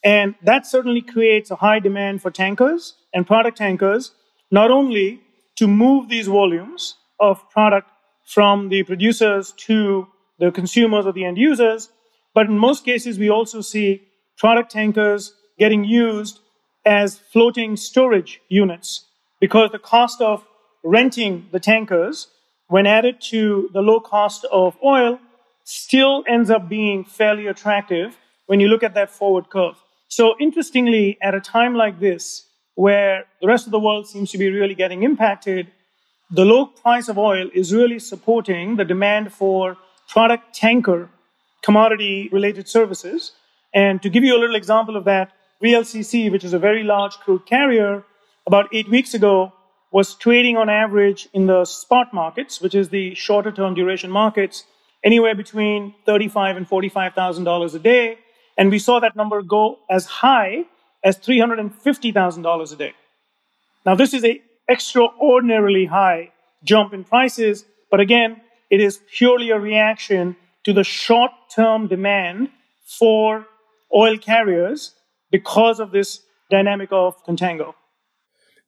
And 0.03 0.33
that 0.43 0.65
certainly 0.65 1.01
creates 1.01 1.51
a 1.51 1.55
high 1.55 1.79
demand 1.79 2.21
for 2.23 2.31
tankers 2.31 2.95
and 3.13 3.27
product 3.27 3.57
tankers, 3.57 4.11
not 4.49 4.71
only 4.71 5.21
to 5.55 5.67
move 5.67 6.09
these 6.09 6.27
volumes 6.27 6.95
of 7.19 7.49
product 7.49 7.89
from 8.25 8.69
the 8.69 8.83
producers 8.83 9.53
to 9.57 10.07
the 10.39 10.51
consumers 10.51 11.05
or 11.05 11.11
the 11.11 11.25
end 11.25 11.37
users, 11.37 11.89
but 12.33 12.47
in 12.47 12.57
most 12.57 12.85
cases, 12.85 13.19
we 13.19 13.29
also 13.29 13.61
see 13.61 14.01
product 14.37 14.71
tankers 14.71 15.33
getting 15.59 15.83
used 15.83 16.39
as 16.85 17.19
floating 17.31 17.75
storage 17.75 18.41
units 18.49 19.05
because 19.39 19.71
the 19.71 19.79
cost 19.79 20.21
of 20.21 20.45
renting 20.83 21.47
the 21.51 21.59
tankers, 21.59 22.27
when 22.67 22.87
added 22.87 23.21
to 23.21 23.69
the 23.73 23.81
low 23.81 23.99
cost 23.99 24.45
of 24.51 24.77
oil, 24.83 25.19
still 25.63 26.23
ends 26.27 26.49
up 26.49 26.67
being 26.67 27.03
fairly 27.03 27.47
attractive 27.47 28.17
when 28.47 28.59
you 28.59 28.67
look 28.67 28.83
at 28.83 28.93
that 28.95 29.11
forward 29.11 29.49
curve. 29.49 29.75
So, 30.07 30.35
interestingly, 30.39 31.17
at 31.21 31.35
a 31.35 31.39
time 31.39 31.75
like 31.75 31.99
this, 31.99 32.47
where 32.85 33.25
the 33.41 33.47
rest 33.47 33.67
of 33.67 33.71
the 33.71 33.83
world 33.87 34.07
seems 34.07 34.31
to 34.31 34.39
be 34.43 34.49
really 34.49 34.73
getting 34.73 35.03
impacted, 35.03 35.67
the 36.39 36.43
low 36.43 36.65
price 36.65 37.07
of 37.09 37.17
oil 37.17 37.47
is 37.53 37.71
really 37.79 37.99
supporting 37.99 38.77
the 38.77 38.85
demand 38.93 39.31
for 39.31 39.77
product 40.07 40.45
tanker 40.55 41.01
commodity 41.61 42.27
related 42.31 42.67
services. 42.67 43.33
And 43.71 44.01
to 44.01 44.09
give 44.09 44.23
you 44.23 44.35
a 44.35 44.41
little 44.43 44.55
example 44.55 44.95
of 44.97 45.05
that, 45.05 45.31
VLCC, 45.63 46.31
which 46.31 46.43
is 46.43 46.53
a 46.53 46.59
very 46.59 46.83
large 46.83 47.15
crude 47.23 47.45
carrier, 47.45 48.03
about 48.47 48.65
eight 48.73 48.89
weeks 48.89 49.13
ago 49.13 49.53
was 49.91 50.15
trading 50.15 50.57
on 50.57 50.67
average 50.67 51.29
in 51.33 51.45
the 51.45 51.65
spot 51.65 52.07
markets, 52.13 52.61
which 52.61 52.73
is 52.73 52.89
the 52.89 53.13
shorter 53.13 53.51
term 53.51 53.75
duration 53.75 54.09
markets, 54.09 54.65
anywhere 55.03 55.35
between 55.35 55.93
$35 56.07 56.57
and 56.57 56.67
$45,000 56.67 57.75
a 57.75 57.79
day. 57.79 58.17
And 58.57 58.71
we 58.71 58.79
saw 58.79 58.99
that 58.99 59.15
number 59.15 59.43
go 59.43 59.77
as 59.87 60.05
high 60.07 60.65
as 61.03 61.17
$350,000 61.17 62.73
a 62.73 62.75
day. 62.75 62.93
Now, 63.85 63.95
this 63.95 64.13
is 64.13 64.23
an 64.23 64.39
extraordinarily 64.69 65.85
high 65.85 66.31
jump 66.63 66.93
in 66.93 67.03
prices, 67.03 67.65
but 67.89 67.99
again, 67.99 68.41
it 68.69 68.79
is 68.79 68.99
purely 69.17 69.49
a 69.49 69.59
reaction 69.59 70.35
to 70.63 70.73
the 70.73 70.83
short 70.83 71.31
term 71.53 71.87
demand 71.87 72.49
for 72.99 73.47
oil 73.95 74.17
carriers 74.17 74.93
because 75.31 75.79
of 75.79 75.91
this 75.91 76.21
dynamic 76.49 76.89
of 76.91 77.23
contango 77.25 77.73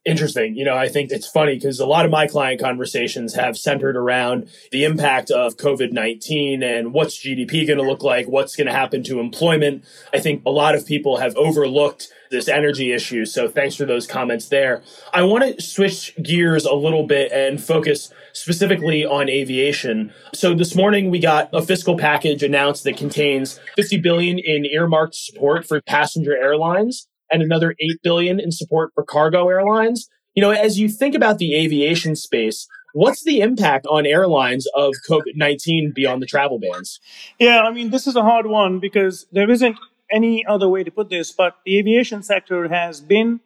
interesting. 0.05 0.55
You 0.55 0.65
know, 0.65 0.75
I 0.75 0.89
think 0.89 1.11
it's 1.11 1.27
funny 1.27 1.55
because 1.55 1.79
a 1.79 1.85
lot 1.85 2.05
of 2.05 2.11
my 2.11 2.27
client 2.27 2.59
conversations 2.59 3.35
have 3.35 3.57
centered 3.57 3.95
around 3.95 4.49
the 4.71 4.83
impact 4.83 5.31
of 5.31 5.57
COVID 5.57 5.91
19 5.91 6.63
and 6.63 6.93
what's 6.93 7.17
GDP 7.17 7.65
going 7.65 7.79
to 7.79 7.85
look 7.85 8.03
like, 8.03 8.27
what's 8.27 8.55
going 8.55 8.67
to 8.67 8.73
happen 8.73 9.03
to 9.03 9.19
employment. 9.19 9.83
I 10.13 10.19
think 10.19 10.43
a 10.45 10.51
lot 10.51 10.75
of 10.75 10.85
people 10.85 11.17
have 11.17 11.35
overlooked 11.35 12.09
this 12.31 12.47
energy 12.47 12.91
issue. 12.91 13.25
So 13.25 13.47
thanks 13.47 13.75
for 13.75 13.85
those 13.85 14.07
comments 14.07 14.49
there. 14.49 14.81
I 15.13 15.21
want 15.21 15.43
to 15.43 15.61
switch 15.61 16.15
gears 16.21 16.65
a 16.65 16.73
little 16.73 17.05
bit 17.05 17.31
and 17.31 17.63
focus 17.63 18.11
specifically 18.33 19.05
on 19.05 19.29
aviation. 19.29 20.11
So 20.33 20.55
this 20.55 20.75
morning 20.75 21.11
we 21.11 21.19
got 21.19 21.49
a 21.53 21.61
fiscal 21.61 21.97
package 21.97 22.41
announced 22.41 22.83
that 22.85 22.97
contains 22.97 23.59
50 23.75 23.97
billion 23.97 24.39
in 24.39 24.65
earmarked 24.65 25.15
support 25.15 25.67
for 25.67 25.79
passenger 25.81 26.35
airlines 26.35 27.07
and 27.33 27.41
another 27.41 27.75
8 27.79 27.99
billion 28.03 28.39
in 28.39 28.51
support 28.51 28.91
for 28.93 29.03
cargo 29.03 29.49
airlines. 29.49 30.07
You 30.35 30.41
know, 30.41 30.51
as 30.51 30.79
you 30.79 30.87
think 30.87 31.15
about 31.15 31.39
the 31.39 31.55
aviation 31.55 32.15
space, 32.15 32.67
what's 32.93 33.23
the 33.23 33.41
impact 33.41 33.85
on 33.87 34.05
airlines 34.05 34.67
of 34.75 34.93
COVID-19 35.09 35.93
beyond 35.93 36.21
the 36.21 36.27
travel 36.27 36.59
bans? 36.59 36.99
Yeah, 37.39 37.61
I 37.61 37.71
mean, 37.71 37.89
this 37.89 38.07
is 38.07 38.15
a 38.15 38.21
hard 38.21 38.45
one 38.45 38.79
because 38.79 39.25
there 39.31 39.49
isn't 39.49 39.77
any 40.11 40.45
other 40.45 40.69
way 40.69 40.83
to 40.83 40.91
put 40.91 41.09
this, 41.09 41.31
but 41.31 41.57
the 41.65 41.77
aviation 41.79 42.23
sector 42.23 42.67
has 42.67 43.01
been 43.01 43.41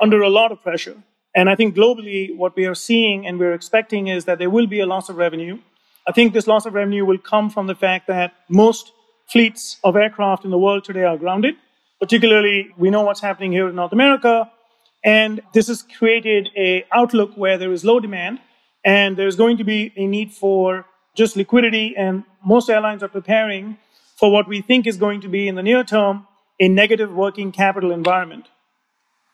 under 0.00 0.22
a 0.22 0.30
lot 0.30 0.52
of 0.52 0.62
pressure. 0.62 0.96
And 1.34 1.48
I 1.48 1.56
think 1.56 1.74
globally, 1.74 2.36
what 2.36 2.54
we 2.56 2.66
are 2.66 2.74
seeing 2.74 3.26
and 3.26 3.38
we're 3.38 3.54
expecting 3.54 4.08
is 4.08 4.24
that 4.26 4.38
there 4.38 4.50
will 4.50 4.66
be 4.66 4.80
a 4.80 4.86
loss 4.86 5.08
of 5.08 5.16
revenue. 5.16 5.58
I 6.06 6.12
think 6.12 6.32
this 6.32 6.46
loss 6.46 6.66
of 6.66 6.74
revenue 6.74 7.04
will 7.04 7.18
come 7.18 7.50
from 7.50 7.66
the 7.66 7.74
fact 7.74 8.06
that 8.08 8.34
most 8.48 8.92
fleets 9.30 9.78
of 9.82 9.96
aircraft 9.96 10.44
in 10.44 10.50
the 10.50 10.58
world 10.58 10.84
today 10.84 11.04
are 11.04 11.16
grounded. 11.16 11.54
Particularly, 12.02 12.74
we 12.76 12.90
know 12.90 13.02
what's 13.02 13.20
happening 13.20 13.52
here 13.52 13.68
in 13.68 13.76
North 13.76 13.92
America, 13.92 14.50
and 15.04 15.40
this 15.54 15.68
has 15.68 15.84
created 15.84 16.48
a 16.56 16.84
outlook 16.90 17.30
where 17.36 17.56
there 17.56 17.72
is 17.72 17.84
low 17.84 18.00
demand, 18.00 18.40
and 18.84 19.16
there's 19.16 19.36
going 19.36 19.56
to 19.58 19.62
be 19.62 19.92
a 19.96 20.04
need 20.04 20.32
for 20.32 20.84
just 21.14 21.36
liquidity, 21.36 21.94
and 21.96 22.24
most 22.44 22.68
airlines 22.68 23.04
are 23.04 23.08
preparing 23.08 23.78
for 24.16 24.32
what 24.32 24.48
we 24.48 24.60
think 24.60 24.84
is 24.84 24.96
going 24.96 25.20
to 25.20 25.28
be 25.28 25.46
in 25.46 25.54
the 25.54 25.62
near 25.62 25.84
term 25.84 26.26
a 26.58 26.66
negative 26.66 27.12
working 27.14 27.52
capital 27.52 27.92
environment. 27.92 28.48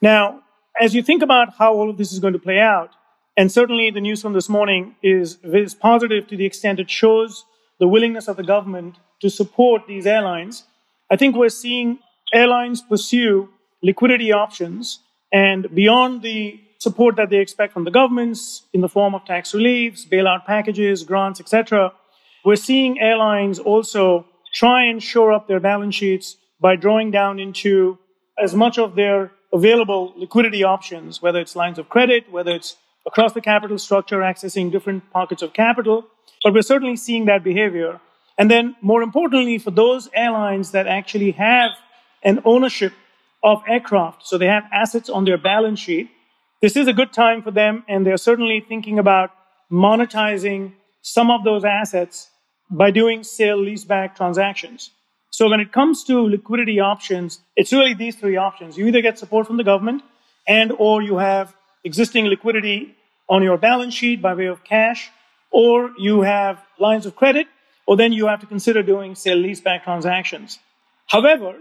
Now, 0.02 0.42
as 0.78 0.94
you 0.94 1.02
think 1.02 1.22
about 1.22 1.54
how 1.56 1.72
all 1.72 1.88
of 1.88 1.96
this 1.96 2.12
is 2.12 2.18
going 2.18 2.34
to 2.34 2.38
play 2.38 2.58
out, 2.60 2.90
and 3.34 3.50
certainly 3.50 3.90
the 3.90 4.02
news 4.02 4.20
from 4.20 4.34
this 4.34 4.50
morning 4.50 4.94
is, 5.02 5.38
is 5.42 5.74
positive 5.74 6.26
to 6.28 6.36
the 6.36 6.44
extent 6.44 6.80
it 6.80 6.90
shows 6.90 7.46
the 7.80 7.88
willingness 7.88 8.28
of 8.28 8.36
the 8.36 8.42
government 8.42 8.96
to 9.22 9.30
support 9.30 9.86
these 9.88 10.06
airlines. 10.06 10.64
I 11.10 11.16
think 11.16 11.34
we're 11.34 11.48
seeing 11.48 12.00
airlines 12.32 12.82
pursue 12.82 13.48
liquidity 13.82 14.32
options 14.32 15.00
and 15.32 15.72
beyond 15.74 16.22
the 16.22 16.60
support 16.78 17.16
that 17.16 17.30
they 17.30 17.38
expect 17.38 17.72
from 17.72 17.84
the 17.84 17.90
governments 17.90 18.62
in 18.72 18.80
the 18.80 18.88
form 18.88 19.14
of 19.14 19.24
tax 19.24 19.52
reliefs, 19.52 20.06
bailout 20.06 20.44
packages, 20.46 21.02
grants, 21.04 21.40
etc. 21.40 21.92
We're 22.44 22.56
seeing 22.56 23.00
airlines 23.00 23.58
also 23.58 24.26
try 24.54 24.84
and 24.84 25.02
shore 25.02 25.32
up 25.32 25.48
their 25.48 25.60
balance 25.60 25.94
sheets 25.94 26.36
by 26.60 26.76
drawing 26.76 27.10
down 27.10 27.38
into 27.38 27.98
as 28.42 28.54
much 28.54 28.78
of 28.78 28.94
their 28.94 29.32
available 29.52 30.12
liquidity 30.16 30.62
options, 30.62 31.20
whether 31.20 31.40
it's 31.40 31.56
lines 31.56 31.78
of 31.78 31.88
credit, 31.88 32.30
whether 32.30 32.52
it's 32.52 32.76
across 33.06 33.32
the 33.32 33.40
capital 33.40 33.78
structure, 33.78 34.18
accessing 34.18 34.70
different 34.70 35.10
pockets 35.10 35.42
of 35.42 35.52
capital. 35.52 36.06
But 36.42 36.54
we're 36.54 36.62
certainly 36.62 36.96
seeing 36.96 37.24
that 37.26 37.42
behavior. 37.42 38.00
And 38.36 38.50
then, 38.50 38.76
more 38.80 39.02
importantly, 39.02 39.58
for 39.58 39.72
those 39.72 40.08
airlines 40.14 40.70
that 40.70 40.86
actually 40.86 41.32
have 41.32 41.72
an 42.22 42.40
ownership 42.44 42.92
of 43.42 43.62
aircraft, 43.68 44.26
so 44.26 44.36
they 44.36 44.46
have 44.46 44.64
assets 44.72 45.08
on 45.08 45.24
their 45.24 45.38
balance 45.38 45.78
sheet, 45.78 46.10
this 46.60 46.76
is 46.76 46.88
a 46.88 46.92
good 46.92 47.12
time 47.12 47.42
for 47.42 47.52
them, 47.52 47.84
and 47.88 48.04
they're 48.04 48.16
certainly 48.16 48.60
thinking 48.60 48.98
about 48.98 49.30
monetizing 49.70 50.72
some 51.02 51.30
of 51.30 51.44
those 51.44 51.64
assets 51.64 52.28
by 52.70 52.90
doing 52.90 53.22
sale 53.22 53.58
leaseback 53.58 54.16
transactions. 54.16 54.90
So 55.30 55.48
when 55.48 55.60
it 55.60 55.72
comes 55.72 56.04
to 56.04 56.18
liquidity 56.20 56.80
options, 56.80 57.40
it's 57.54 57.72
really 57.72 57.94
these 57.94 58.16
three 58.16 58.36
options. 58.36 58.76
You 58.76 58.86
either 58.88 59.02
get 59.02 59.18
support 59.18 59.46
from 59.46 59.56
the 59.56 59.64
government 59.64 60.02
and 60.48 60.72
or 60.78 61.00
you 61.02 61.18
have 61.18 61.54
existing 61.84 62.24
liquidity 62.26 62.96
on 63.28 63.42
your 63.42 63.58
balance 63.58 63.94
sheet 63.94 64.20
by 64.20 64.34
way 64.34 64.46
of 64.46 64.64
cash, 64.64 65.10
or 65.50 65.92
you 65.98 66.22
have 66.22 66.58
lines 66.78 67.06
of 67.06 67.14
credit, 67.14 67.46
or 67.86 67.96
then 67.96 68.12
you 68.12 68.26
have 68.26 68.40
to 68.40 68.46
consider 68.46 68.82
doing 68.82 69.14
sale 69.14 69.36
leaseback 69.38 69.84
transactions. 69.84 70.58
However, 71.06 71.54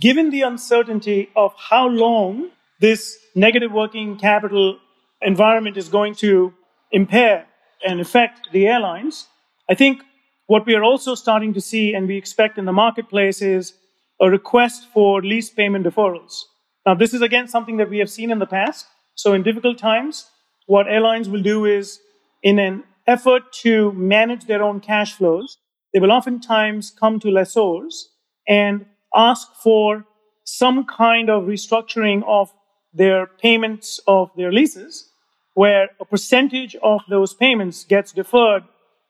given 0.00 0.30
the 0.30 0.42
uncertainty 0.42 1.30
of 1.36 1.54
how 1.56 1.86
long 1.88 2.50
this 2.80 3.18
negative 3.34 3.72
working 3.72 4.18
capital 4.18 4.78
environment 5.22 5.76
is 5.76 5.88
going 5.88 6.14
to 6.16 6.52
impair 6.92 7.46
and 7.86 8.00
affect 8.00 8.48
the 8.52 8.66
airlines, 8.66 9.28
I 9.68 9.74
think 9.74 10.02
what 10.46 10.66
we 10.66 10.74
are 10.74 10.84
also 10.84 11.14
starting 11.14 11.54
to 11.54 11.60
see 11.60 11.94
and 11.94 12.06
we 12.06 12.16
expect 12.16 12.58
in 12.58 12.64
the 12.64 12.72
marketplace 12.72 13.42
is 13.42 13.74
a 14.20 14.30
request 14.30 14.86
for 14.92 15.22
lease 15.22 15.50
payment 15.50 15.86
deferrals. 15.86 16.42
Now, 16.84 16.94
this 16.94 17.12
is 17.12 17.22
again 17.22 17.48
something 17.48 17.76
that 17.78 17.90
we 17.90 17.98
have 17.98 18.10
seen 18.10 18.30
in 18.30 18.38
the 18.38 18.46
past. 18.46 18.86
So, 19.14 19.32
in 19.32 19.42
difficult 19.42 19.78
times, 19.78 20.30
what 20.66 20.86
airlines 20.88 21.28
will 21.28 21.42
do 21.42 21.64
is, 21.64 22.00
in 22.42 22.58
an 22.58 22.84
effort 23.06 23.52
to 23.52 23.92
manage 23.92 24.46
their 24.46 24.62
own 24.62 24.80
cash 24.80 25.14
flows, 25.14 25.58
they 25.92 26.00
will 26.00 26.12
oftentimes 26.12 26.90
come 26.90 27.18
to 27.20 27.28
lessors 27.28 28.08
and 28.46 28.86
ask 29.16 29.48
for 29.62 30.04
some 30.44 30.84
kind 30.84 31.28
of 31.28 31.44
restructuring 31.44 32.22
of 32.26 32.52
their 32.92 33.26
payments 33.26 34.00
of 34.06 34.30
their 34.36 34.52
leases, 34.52 35.10
where 35.54 35.88
a 36.00 36.04
percentage 36.04 36.76
of 36.82 37.00
those 37.08 37.34
payments 37.34 37.84
gets 37.84 38.12
deferred 38.12 38.62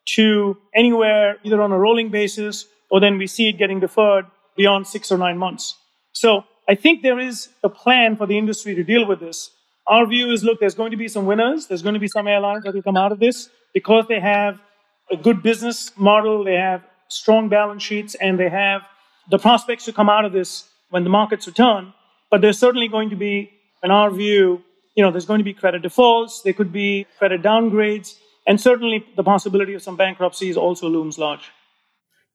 to 0.06 0.56
anywhere 0.74 1.36
either 1.42 1.60
on 1.60 1.72
a 1.72 1.78
rolling 1.78 2.10
basis 2.10 2.66
or 2.90 3.00
then 3.00 3.18
we 3.18 3.26
see 3.26 3.48
it 3.48 3.58
getting 3.58 3.80
deferred 3.80 4.26
beyond 4.56 4.86
six 4.86 5.10
or 5.10 5.18
nine 5.18 5.38
months. 5.38 5.74
So 6.12 6.44
I 6.68 6.74
think 6.74 7.02
there 7.02 7.18
is 7.18 7.48
a 7.62 7.68
plan 7.68 8.16
for 8.16 8.26
the 8.26 8.38
industry 8.38 8.74
to 8.74 8.84
deal 8.84 9.06
with 9.06 9.20
this. 9.20 9.50
Our 9.86 10.06
view 10.06 10.30
is 10.30 10.42
look, 10.42 10.60
there's 10.60 10.74
going 10.74 10.90
to 10.90 10.96
be 10.96 11.08
some 11.08 11.26
winners. 11.26 11.66
There's 11.66 11.82
going 11.82 11.94
to 11.94 12.00
be 12.00 12.08
some 12.08 12.26
airlines 12.26 12.64
that 12.64 12.74
will 12.74 12.82
come 12.82 12.96
out 12.96 13.12
of 13.12 13.20
this 13.20 13.48
because 13.74 14.06
they 14.08 14.20
have 14.20 14.60
a 15.10 15.16
good 15.16 15.42
business 15.42 15.92
model, 15.96 16.42
they 16.44 16.54
have 16.54 16.82
strong 17.08 17.48
balance 17.48 17.82
sheets, 17.82 18.16
and 18.16 18.38
they 18.38 18.48
have 18.48 18.82
the 19.30 19.38
prospects 19.38 19.84
to 19.86 19.92
come 19.92 20.08
out 20.08 20.24
of 20.24 20.32
this 20.32 20.68
when 20.90 21.04
the 21.04 21.10
markets 21.10 21.46
return. 21.46 21.92
But 22.30 22.40
there's 22.40 22.58
certainly 22.58 22.88
going 22.88 23.10
to 23.10 23.16
be, 23.16 23.50
in 23.82 23.90
our 23.90 24.10
view, 24.10 24.62
you 24.94 25.04
know, 25.04 25.10
there's 25.10 25.26
going 25.26 25.38
to 25.38 25.44
be 25.44 25.54
credit 25.54 25.82
defaults, 25.82 26.42
there 26.42 26.52
could 26.52 26.72
be 26.72 27.06
credit 27.18 27.42
downgrades, 27.42 28.14
and 28.46 28.60
certainly 28.60 29.04
the 29.16 29.24
possibility 29.24 29.74
of 29.74 29.82
some 29.82 29.96
bankruptcies 29.96 30.56
also 30.56 30.88
looms 30.88 31.18
large. 31.18 31.50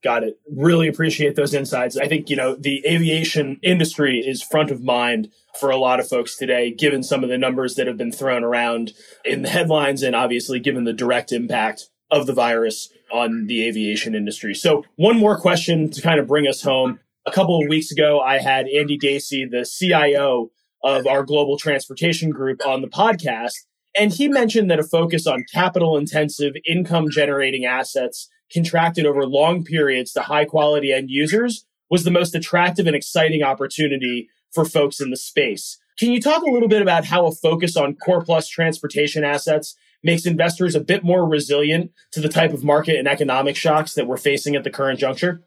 Got 0.03 0.23
it. 0.23 0.39
Really 0.51 0.87
appreciate 0.87 1.35
those 1.35 1.53
insights. 1.53 1.95
I 1.95 2.07
think, 2.07 2.29
you 2.29 2.35
know, 2.35 2.55
the 2.55 2.83
aviation 2.87 3.59
industry 3.61 4.19
is 4.19 4.41
front 4.41 4.71
of 4.71 4.81
mind 4.81 5.29
for 5.59 5.69
a 5.69 5.77
lot 5.77 5.99
of 5.99 6.07
folks 6.07 6.35
today, 6.35 6.71
given 6.71 7.03
some 7.03 7.23
of 7.23 7.29
the 7.29 7.37
numbers 7.37 7.75
that 7.75 7.85
have 7.85 7.97
been 7.97 8.11
thrown 8.11 8.43
around 8.43 8.93
in 9.23 9.43
the 9.43 9.49
headlines 9.49 10.01
and 10.01 10.15
obviously 10.15 10.59
given 10.59 10.85
the 10.85 10.93
direct 10.93 11.31
impact 11.31 11.89
of 12.09 12.25
the 12.25 12.33
virus 12.33 12.89
on 13.11 13.47
the 13.47 13.67
aviation 13.67 14.15
industry. 14.15 14.53
So 14.53 14.83
one 14.95 15.17
more 15.17 15.37
question 15.37 15.89
to 15.91 16.01
kind 16.01 16.19
of 16.19 16.27
bring 16.27 16.47
us 16.47 16.61
home. 16.61 16.99
A 17.25 17.31
couple 17.31 17.61
of 17.61 17.69
weeks 17.69 17.91
ago, 17.91 18.19
I 18.19 18.39
had 18.39 18.67
Andy 18.67 18.97
Dacey, 18.97 19.45
the 19.45 19.65
CIO 19.65 20.49
of 20.83 21.05
our 21.05 21.23
global 21.23 21.57
transportation 21.57 22.31
group 22.31 22.65
on 22.65 22.81
the 22.81 22.87
podcast. 22.87 23.53
And 23.97 24.11
he 24.11 24.27
mentioned 24.27 24.71
that 24.71 24.79
a 24.79 24.83
focus 24.83 25.27
on 25.27 25.45
capital 25.53 25.97
intensive 25.97 26.53
income 26.67 27.09
generating 27.11 27.65
assets 27.65 28.29
contracted 28.51 29.05
over 29.05 29.25
long 29.25 29.63
periods 29.63 30.11
to 30.13 30.21
high 30.21 30.45
quality 30.45 30.91
end 30.91 31.09
users 31.09 31.65
was 31.89 32.03
the 32.03 32.11
most 32.11 32.35
attractive 32.35 32.87
and 32.87 32.95
exciting 32.95 33.43
opportunity 33.43 34.29
for 34.51 34.65
folks 34.65 34.99
in 34.99 35.09
the 35.09 35.17
space. 35.17 35.77
Can 35.99 36.11
you 36.11 36.21
talk 36.21 36.41
a 36.41 36.49
little 36.49 36.69
bit 36.69 36.81
about 36.81 37.05
how 37.05 37.27
a 37.27 37.31
focus 37.31 37.77
on 37.77 37.95
core 37.95 38.23
plus 38.23 38.47
transportation 38.47 39.23
assets 39.23 39.75
makes 40.03 40.25
investors 40.25 40.75
a 40.75 40.79
bit 40.79 41.03
more 41.03 41.27
resilient 41.27 41.91
to 42.11 42.21
the 42.21 42.29
type 42.29 42.53
of 42.53 42.63
market 42.63 42.97
and 42.97 43.07
economic 43.07 43.55
shocks 43.55 43.93
that 43.93 44.07
we're 44.07 44.17
facing 44.17 44.55
at 44.55 44.63
the 44.63 44.69
current 44.69 44.99
juncture? 44.99 45.43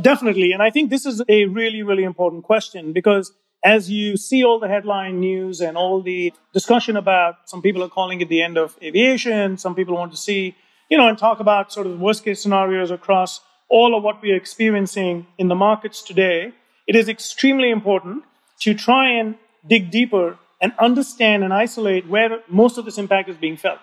Definitely. 0.00 0.52
And 0.52 0.62
I 0.62 0.70
think 0.70 0.90
this 0.90 1.04
is 1.04 1.22
a 1.28 1.44
really, 1.46 1.82
really 1.82 2.04
important 2.04 2.44
question 2.44 2.92
because 2.92 3.32
as 3.64 3.90
you 3.90 4.16
see 4.16 4.44
all 4.44 4.58
the 4.58 4.68
headline 4.68 5.20
news 5.20 5.60
and 5.60 5.76
all 5.76 6.02
the 6.02 6.32
discussion 6.52 6.96
about 6.96 7.34
some 7.44 7.62
people 7.62 7.82
are 7.82 7.88
calling 7.88 8.20
it 8.20 8.28
the 8.28 8.42
end 8.42 8.58
of 8.58 8.76
aviation, 8.82 9.56
some 9.58 9.74
people 9.74 9.94
want 9.94 10.10
to 10.12 10.16
see, 10.16 10.56
you 10.88 10.96
know, 10.96 11.08
and 11.08 11.18
talk 11.18 11.40
about 11.40 11.72
sort 11.72 11.86
of 11.86 12.00
worst 12.00 12.24
case 12.24 12.42
scenarios 12.42 12.90
across 12.90 13.40
all 13.68 13.96
of 13.96 14.02
what 14.02 14.20
we 14.20 14.32
are 14.32 14.36
experiencing 14.36 15.26
in 15.38 15.48
the 15.48 15.54
markets 15.54 16.02
today, 16.02 16.52
it 16.86 16.96
is 16.96 17.08
extremely 17.08 17.70
important 17.70 18.24
to 18.60 18.74
try 18.74 19.08
and 19.08 19.36
dig 19.66 19.90
deeper 19.90 20.38
and 20.62 20.72
understand 20.78 21.44
and 21.44 21.52
isolate 21.52 22.08
where 22.08 22.38
most 22.48 22.78
of 22.78 22.86
this 22.86 22.96
impact 22.96 23.28
is 23.28 23.36
being 23.36 23.56
felt. 23.56 23.80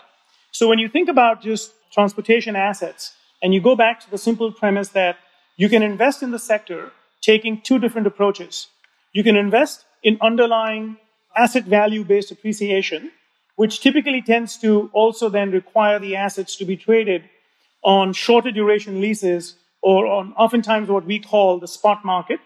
So 0.52 0.68
when 0.68 0.80
you 0.80 0.88
think 0.88 1.10
about 1.10 1.42
just 1.42 1.74
transportation 1.92 2.56
assets 2.56 3.14
and 3.44 3.54
you 3.54 3.62
go 3.62 3.76
back 3.76 4.00
to 4.00 4.10
the 4.10 4.18
simple 4.18 4.52
premise 4.52 4.90
that 4.90 5.18
you 5.58 5.70
can 5.70 5.84
invest 5.84 6.24
in 6.24 6.32
the 6.32 6.40
sector 6.40 6.92
taking 7.22 7.62
two 7.62 7.80
different 7.80 8.08
approaches. 8.08 8.68
You 9.12 9.24
can 9.24 9.36
invest 9.36 9.86
in 10.04 10.18
underlying 10.22 10.98
asset 11.36 11.66
value 11.66 12.04
based 12.06 12.32
appreciation, 12.32 13.12
which 13.58 13.82
typically 13.82 14.22
tends 14.22 14.58
to 14.60 14.90
also 14.94 15.28
then 15.28 15.52
require 15.52 16.00
the 16.00 16.16
assets 16.16 16.56
to 16.58 16.66
be 16.66 16.78
traded 16.78 17.24
on 17.84 18.14
shorter 18.14 18.52
duration 18.52 19.02
leases 19.02 19.56
or 19.82 20.08
on 20.08 20.34
oftentimes 20.34 20.90
what 20.90 21.06
we 21.06 21.20
call 21.20 21.60
the 21.60 21.68
spot 21.68 22.06
market. 22.06 22.40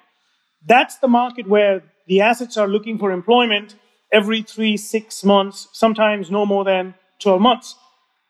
That's 0.65 0.97
the 0.97 1.07
market 1.07 1.47
where 1.47 1.83
the 2.07 2.21
assets 2.21 2.57
are 2.57 2.67
looking 2.67 2.97
for 2.97 3.11
employment 3.11 3.75
every 4.13 4.43
three, 4.43 4.77
six 4.77 5.23
months, 5.25 5.67
sometimes 5.73 6.29
no 6.31 6.45
more 6.45 6.63
than 6.63 6.93
12 7.19 7.41
months. 7.41 7.75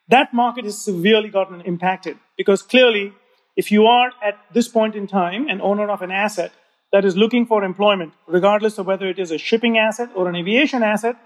That 0.08 0.32
market 0.32 0.64
has 0.64 0.78
severely 0.78 1.28
gotten 1.28 1.60
impacted 1.60 2.16
because 2.36 2.62
clearly, 2.62 3.12
if 3.56 3.70
you 3.70 3.86
are 3.86 4.10
at 4.22 4.38
this 4.52 4.66
point 4.66 4.96
in 4.96 5.06
time 5.06 5.48
an 5.48 5.60
owner 5.60 5.88
of 5.90 6.02
an 6.02 6.10
asset 6.10 6.52
that 6.92 7.04
is 7.04 7.16
looking 7.16 7.46
for 7.46 7.62
employment, 7.62 8.12
regardless 8.26 8.78
of 8.78 8.86
whether 8.86 9.08
it 9.08 9.18
is 9.18 9.30
a 9.30 9.38
shipping 9.38 9.78
asset 9.78 10.10
or 10.14 10.28
an 10.28 10.36
aviation 10.36 10.82
asset, 10.82 11.16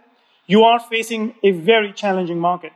you 0.46 0.64
are 0.64 0.80
facing 0.80 1.34
a 1.42 1.52
very 1.52 1.92
challenging 1.92 2.38
market. 2.38 2.72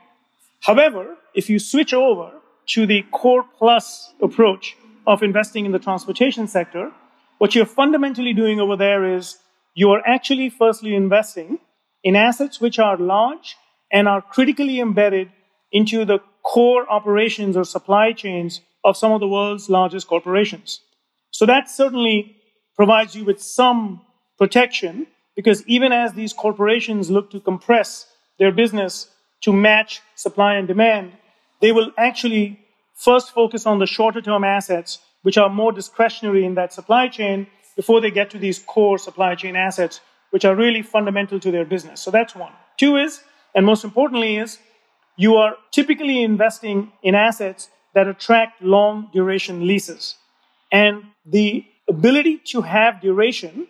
However, 0.60 1.16
if 1.34 1.50
you 1.50 1.58
switch 1.58 1.92
over 1.92 2.30
to 2.66 2.86
the 2.86 3.02
core 3.10 3.44
plus 3.58 4.12
approach 4.22 4.76
of 5.06 5.22
investing 5.22 5.66
in 5.66 5.72
the 5.72 5.78
transportation 5.78 6.46
sector, 6.46 6.92
what 7.38 7.54
you're 7.54 7.66
fundamentally 7.66 8.32
doing 8.32 8.60
over 8.60 8.76
there 8.76 9.16
is 9.16 9.38
you 9.74 9.90
are 9.90 10.02
actually 10.06 10.48
firstly 10.50 10.94
investing 10.94 11.58
in 12.02 12.16
assets 12.16 12.60
which 12.60 12.78
are 12.78 12.96
large 12.96 13.56
and 13.90 14.08
are 14.08 14.22
critically 14.22 14.80
embedded 14.80 15.30
into 15.70 16.04
the 16.04 16.18
core 16.42 16.90
operations 16.90 17.56
or 17.56 17.64
supply 17.64 18.12
chains 18.12 18.60
of 18.84 18.96
some 18.96 19.12
of 19.12 19.20
the 19.20 19.28
world's 19.28 19.70
largest 19.70 20.08
corporations. 20.08 20.80
So 21.30 21.46
that 21.46 21.70
certainly 21.70 22.36
provides 22.76 23.14
you 23.14 23.24
with 23.24 23.40
some 23.40 24.02
protection 24.38 25.06
because 25.36 25.66
even 25.66 25.92
as 25.92 26.12
these 26.12 26.32
corporations 26.32 27.10
look 27.10 27.30
to 27.30 27.40
compress 27.40 28.06
their 28.38 28.52
business 28.52 29.08
to 29.42 29.52
match 29.52 30.00
supply 30.14 30.56
and 30.56 30.68
demand, 30.68 31.12
they 31.60 31.72
will 31.72 31.90
actually 31.96 32.58
first 32.94 33.32
focus 33.32 33.66
on 33.66 33.78
the 33.78 33.86
shorter 33.86 34.20
term 34.20 34.44
assets, 34.44 34.98
which 35.22 35.38
are 35.38 35.48
more 35.48 35.72
discretionary 35.72 36.44
in 36.44 36.54
that 36.54 36.72
supply 36.72 37.08
chain, 37.08 37.46
before 37.76 38.00
they 38.00 38.10
get 38.10 38.30
to 38.30 38.38
these 38.38 38.58
core 38.58 38.98
supply 38.98 39.34
chain 39.34 39.56
assets, 39.56 40.00
which 40.32 40.44
are 40.44 40.56
really 40.56 40.82
fundamental 40.82 41.38
to 41.38 41.50
their 41.50 41.64
business. 41.64 42.00
So 42.00 42.10
that's 42.10 42.34
one. 42.34 42.52
Two 42.78 42.96
is, 42.96 43.22
and 43.54 43.66
most 43.66 43.84
importantly, 43.84 44.38
is 44.38 44.58
you 45.16 45.36
are 45.36 45.56
typically 45.70 46.22
investing 46.22 46.90
in 47.02 47.14
assets 47.14 47.68
that 47.94 48.08
attract 48.08 48.62
long 48.62 49.10
duration 49.12 49.66
leases. 49.66 50.16
And 50.72 51.04
the 51.26 51.66
ability 51.86 52.38
to 52.52 52.62
have 52.62 53.02
duration 53.02 53.66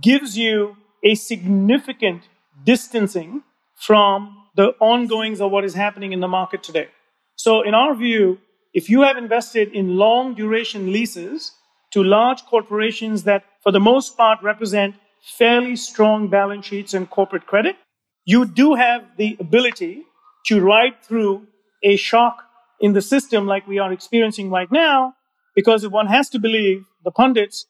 gives 0.00 0.38
you 0.38 0.76
a 1.02 1.16
significant 1.16 2.22
distancing 2.64 3.42
from 3.74 4.36
the 4.54 4.74
ongoings 4.80 5.40
of 5.40 5.50
what 5.50 5.64
is 5.64 5.74
happening 5.74 6.12
in 6.12 6.20
the 6.20 6.28
market 6.28 6.62
today. 6.62 6.88
So, 7.34 7.62
in 7.62 7.74
our 7.74 7.94
view, 7.94 8.38
if 8.72 8.88
you 8.88 9.02
have 9.02 9.16
invested 9.16 9.72
in 9.72 9.96
long 9.96 10.34
duration 10.34 10.92
leases 10.92 11.52
to 11.90 12.04
large 12.04 12.44
corporations 12.44 13.24
that, 13.24 13.44
for 13.62 13.72
the 13.72 13.80
most 13.80 14.16
part, 14.16 14.38
represent 14.42 14.94
fairly 15.22 15.76
strong 15.76 16.28
balance 16.28 16.66
sheets 16.66 16.94
and 16.94 17.08
corporate 17.08 17.46
credit, 17.46 17.76
you 18.24 18.44
do 18.44 18.74
have 18.74 19.04
the 19.16 19.36
ability 19.40 20.02
to 20.46 20.60
ride 20.60 21.02
through 21.02 21.46
a 21.82 21.96
shock 21.96 22.42
in 22.80 22.92
the 22.92 23.02
system 23.02 23.46
like 23.46 23.66
we 23.66 23.78
are 23.78 23.92
experiencing 23.92 24.50
right 24.50 24.70
now, 24.70 25.14
because 25.54 25.84
if 25.84 25.92
one 25.92 26.06
has 26.06 26.28
to 26.30 26.38
believe 26.38 26.84
the 27.04 27.10
pundits 27.10 27.66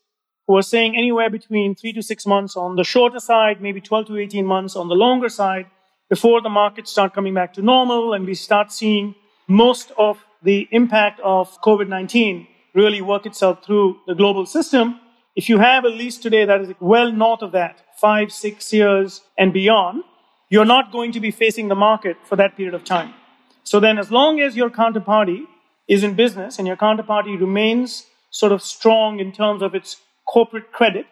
who 0.47 0.57
are 0.57 0.63
saying 0.63 0.97
anywhere 0.97 1.31
between 1.31 1.75
three 1.75 1.93
to 1.93 2.03
six 2.03 2.27
months 2.27 2.57
on 2.57 2.77
the 2.77 2.85
shorter 2.85 3.21
side, 3.21 3.61
maybe 3.61 3.81
12 3.81 4.07
to 4.07 4.17
18 4.19 4.47
months 4.47 4.77
on 4.77 4.89
the 4.89 4.95
longer 4.95 5.29
side, 5.29 5.67
before 6.09 6.41
the 6.41 6.49
markets 6.49 6.91
start 6.91 7.13
coming 7.13 7.35
back 7.35 7.53
to 7.55 7.63
normal 7.63 8.15
and 8.15 8.25
we 8.25 8.35
start 8.35 8.73
seeing 8.73 9.15
most 9.47 9.93
of 9.99 10.25
the 10.43 10.67
impact 10.71 11.21
of 11.21 11.61
COVID 11.63 11.89
19 11.89 12.47
really 12.75 13.01
work 13.01 13.27
itself 13.27 13.65
through 13.65 13.99
the 14.07 14.15
global 14.15 14.47
system. 14.47 15.01
If 15.39 15.49
you 15.49 15.61
have 15.61 15.85
a 15.85 15.89
lease 15.89 16.19
today 16.19 16.45
that 16.47 16.63
is 16.63 16.73
well 16.81 17.13
north 17.13 17.43
of 17.43 17.53
that, 17.53 17.81
five, 17.97 18.33
six 18.33 18.73
years 18.73 19.21
and 19.39 19.53
beyond, 19.53 20.03
you're 20.51 20.65
not 20.65 20.91
going 20.91 21.13
to 21.13 21.21
be 21.21 21.31
facing 21.31 21.69
the 21.69 21.77
market 21.77 22.17
for 22.25 22.35
that 22.35 22.57
period 22.57 22.75
of 22.75 22.83
time. 22.83 23.15
So 23.63 23.79
then, 23.79 23.99
as 23.99 24.11
long 24.11 24.41
as 24.41 24.57
your 24.57 24.69
counterparty 24.69 25.45
is 25.87 26.03
in 26.03 26.15
business 26.15 26.59
and 26.59 26.67
your 26.67 26.77
counterparty 26.77 27.39
remains 27.39 28.07
sort 28.31 28.51
of 28.51 28.61
strong 28.63 29.21
in 29.21 29.31
terms 29.31 29.63
of 29.63 29.77
its 29.77 29.99
corporate 30.27 30.73
credit, 30.73 31.07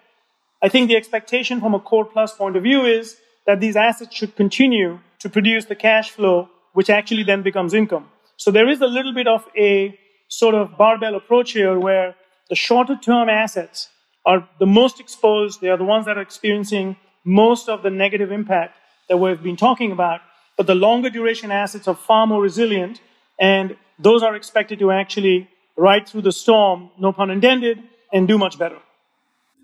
I 0.61 0.71
think 0.71 0.89
the 0.89 0.97
expectation 0.97 1.61
from 1.61 1.75
a 1.75 1.79
core 1.79 2.05
plus 2.05 2.35
point 2.35 2.57
of 2.57 2.65
view 2.65 2.85
is 2.85 3.19
that 3.47 3.61
these 3.61 3.77
assets 3.77 4.13
should 4.13 4.35
continue 4.35 4.99
to 5.21 5.29
produce 5.29 5.67
the 5.67 5.77
cash 5.77 6.11
flow, 6.11 6.49
which 6.73 6.91
actually 6.91 7.23
then 7.23 7.43
becomes 7.43 7.75
income. 7.75 8.09
So 8.39 8.51
there 8.51 8.69
is 8.69 8.81
a 8.81 8.89
little 8.89 9.15
bit 9.15 9.29
of 9.29 9.45
a 9.57 9.97
sort 10.27 10.57
of 10.57 10.77
barbell 10.77 11.15
approach 11.15 11.53
here 11.53 11.79
where 11.79 12.17
the 12.49 12.57
shorter 12.57 12.97
term 12.97 13.29
assets 13.29 13.89
are 14.27 14.47
the 14.59 14.67
most 14.67 15.01
exposed. 15.01 15.61
They 15.61 15.69
are 15.69 15.79
the 15.79 15.85
ones 15.85 16.05
that 16.07 16.19
are 16.19 16.23
experiencing 16.23 16.97
most 17.25 17.69
of 17.69 17.83
the 17.83 17.91
negative 17.91 18.31
impact 18.33 18.77
that 19.09 19.17
we've 19.17 19.43
been 19.43 19.57
talking 19.57 19.93
about. 19.93 20.21
But 20.57 20.67
the 20.67 20.75
longer 20.75 21.09
duration 21.11 21.51
assets 21.51 21.87
are 21.87 21.95
far 21.95 22.27
more 22.27 22.43
resilient, 22.43 23.01
and 23.39 23.77
those 23.99 24.23
are 24.23 24.35
expected 24.35 24.79
to 24.81 24.91
actually 24.91 25.49
ride 25.77 26.09
through 26.09 26.23
the 26.23 26.33
storm, 26.33 26.91
no 26.99 27.13
pun 27.13 27.31
intended, 27.31 27.79
and 28.13 28.27
do 28.27 28.37
much 28.37 28.59
better. 28.59 28.79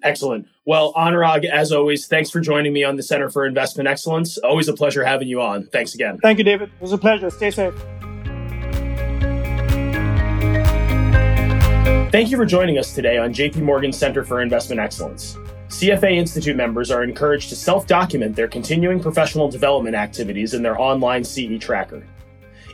Excellent. 0.02 0.46
Well, 0.64 0.92
Anurag, 0.94 1.44
as 1.44 1.72
always, 1.72 2.06
thanks 2.06 2.30
for 2.30 2.40
joining 2.40 2.72
me 2.72 2.84
on 2.84 2.96
the 2.96 3.02
Center 3.02 3.30
for 3.30 3.46
Investment 3.46 3.88
Excellence. 3.88 4.36
Always 4.38 4.68
a 4.68 4.74
pleasure 4.74 5.04
having 5.04 5.28
you 5.28 5.40
on. 5.40 5.66
Thanks 5.66 5.94
again. 5.94 6.18
Thank 6.22 6.38
you, 6.38 6.44
David. 6.44 6.70
It 6.74 6.82
was 6.82 6.92
a 6.92 6.98
pleasure. 6.98 7.30
Stay 7.30 7.50
safe. 7.50 7.74
Thank 12.12 12.30
you 12.30 12.36
for 12.36 12.44
joining 12.44 12.76
us 12.76 12.94
today 12.94 13.16
on 13.16 13.32
JP 13.32 13.62
Morgan 13.62 13.90
Center 13.90 14.22
for 14.22 14.42
Investment 14.42 14.78
Excellence. 14.78 15.38
CFA 15.68 16.14
Institute 16.14 16.54
members 16.54 16.90
are 16.90 17.02
encouraged 17.02 17.48
to 17.48 17.56
self 17.56 17.86
document 17.86 18.36
their 18.36 18.48
continuing 18.48 19.00
professional 19.00 19.48
development 19.48 19.96
activities 19.96 20.52
in 20.52 20.62
their 20.62 20.78
online 20.78 21.24
CE 21.24 21.58
tracker. 21.58 22.06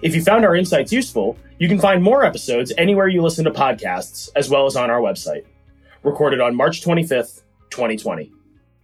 If 0.03 0.17
you 0.17 0.25
found 0.25 0.45
our 0.45 0.57
insights 0.57 0.93
useful, 0.93 1.39
you 1.61 1.69
can 1.69 1.79
find 1.79 2.03
more 2.03 2.25
episodes 2.25 2.73
anywhere 2.79 3.07
you 3.07 3.23
listen 3.23 3.45
to 3.45 3.53
podcasts, 3.53 4.29
as 4.35 4.51
well 4.51 4.67
as 4.67 4.75
on 4.75 4.91
our 4.91 5.01
website. 5.01 5.45
Recorded 6.03 6.41
on 6.41 6.57
March 6.57 6.83
25th, 6.83 7.43
2020. 7.71 8.33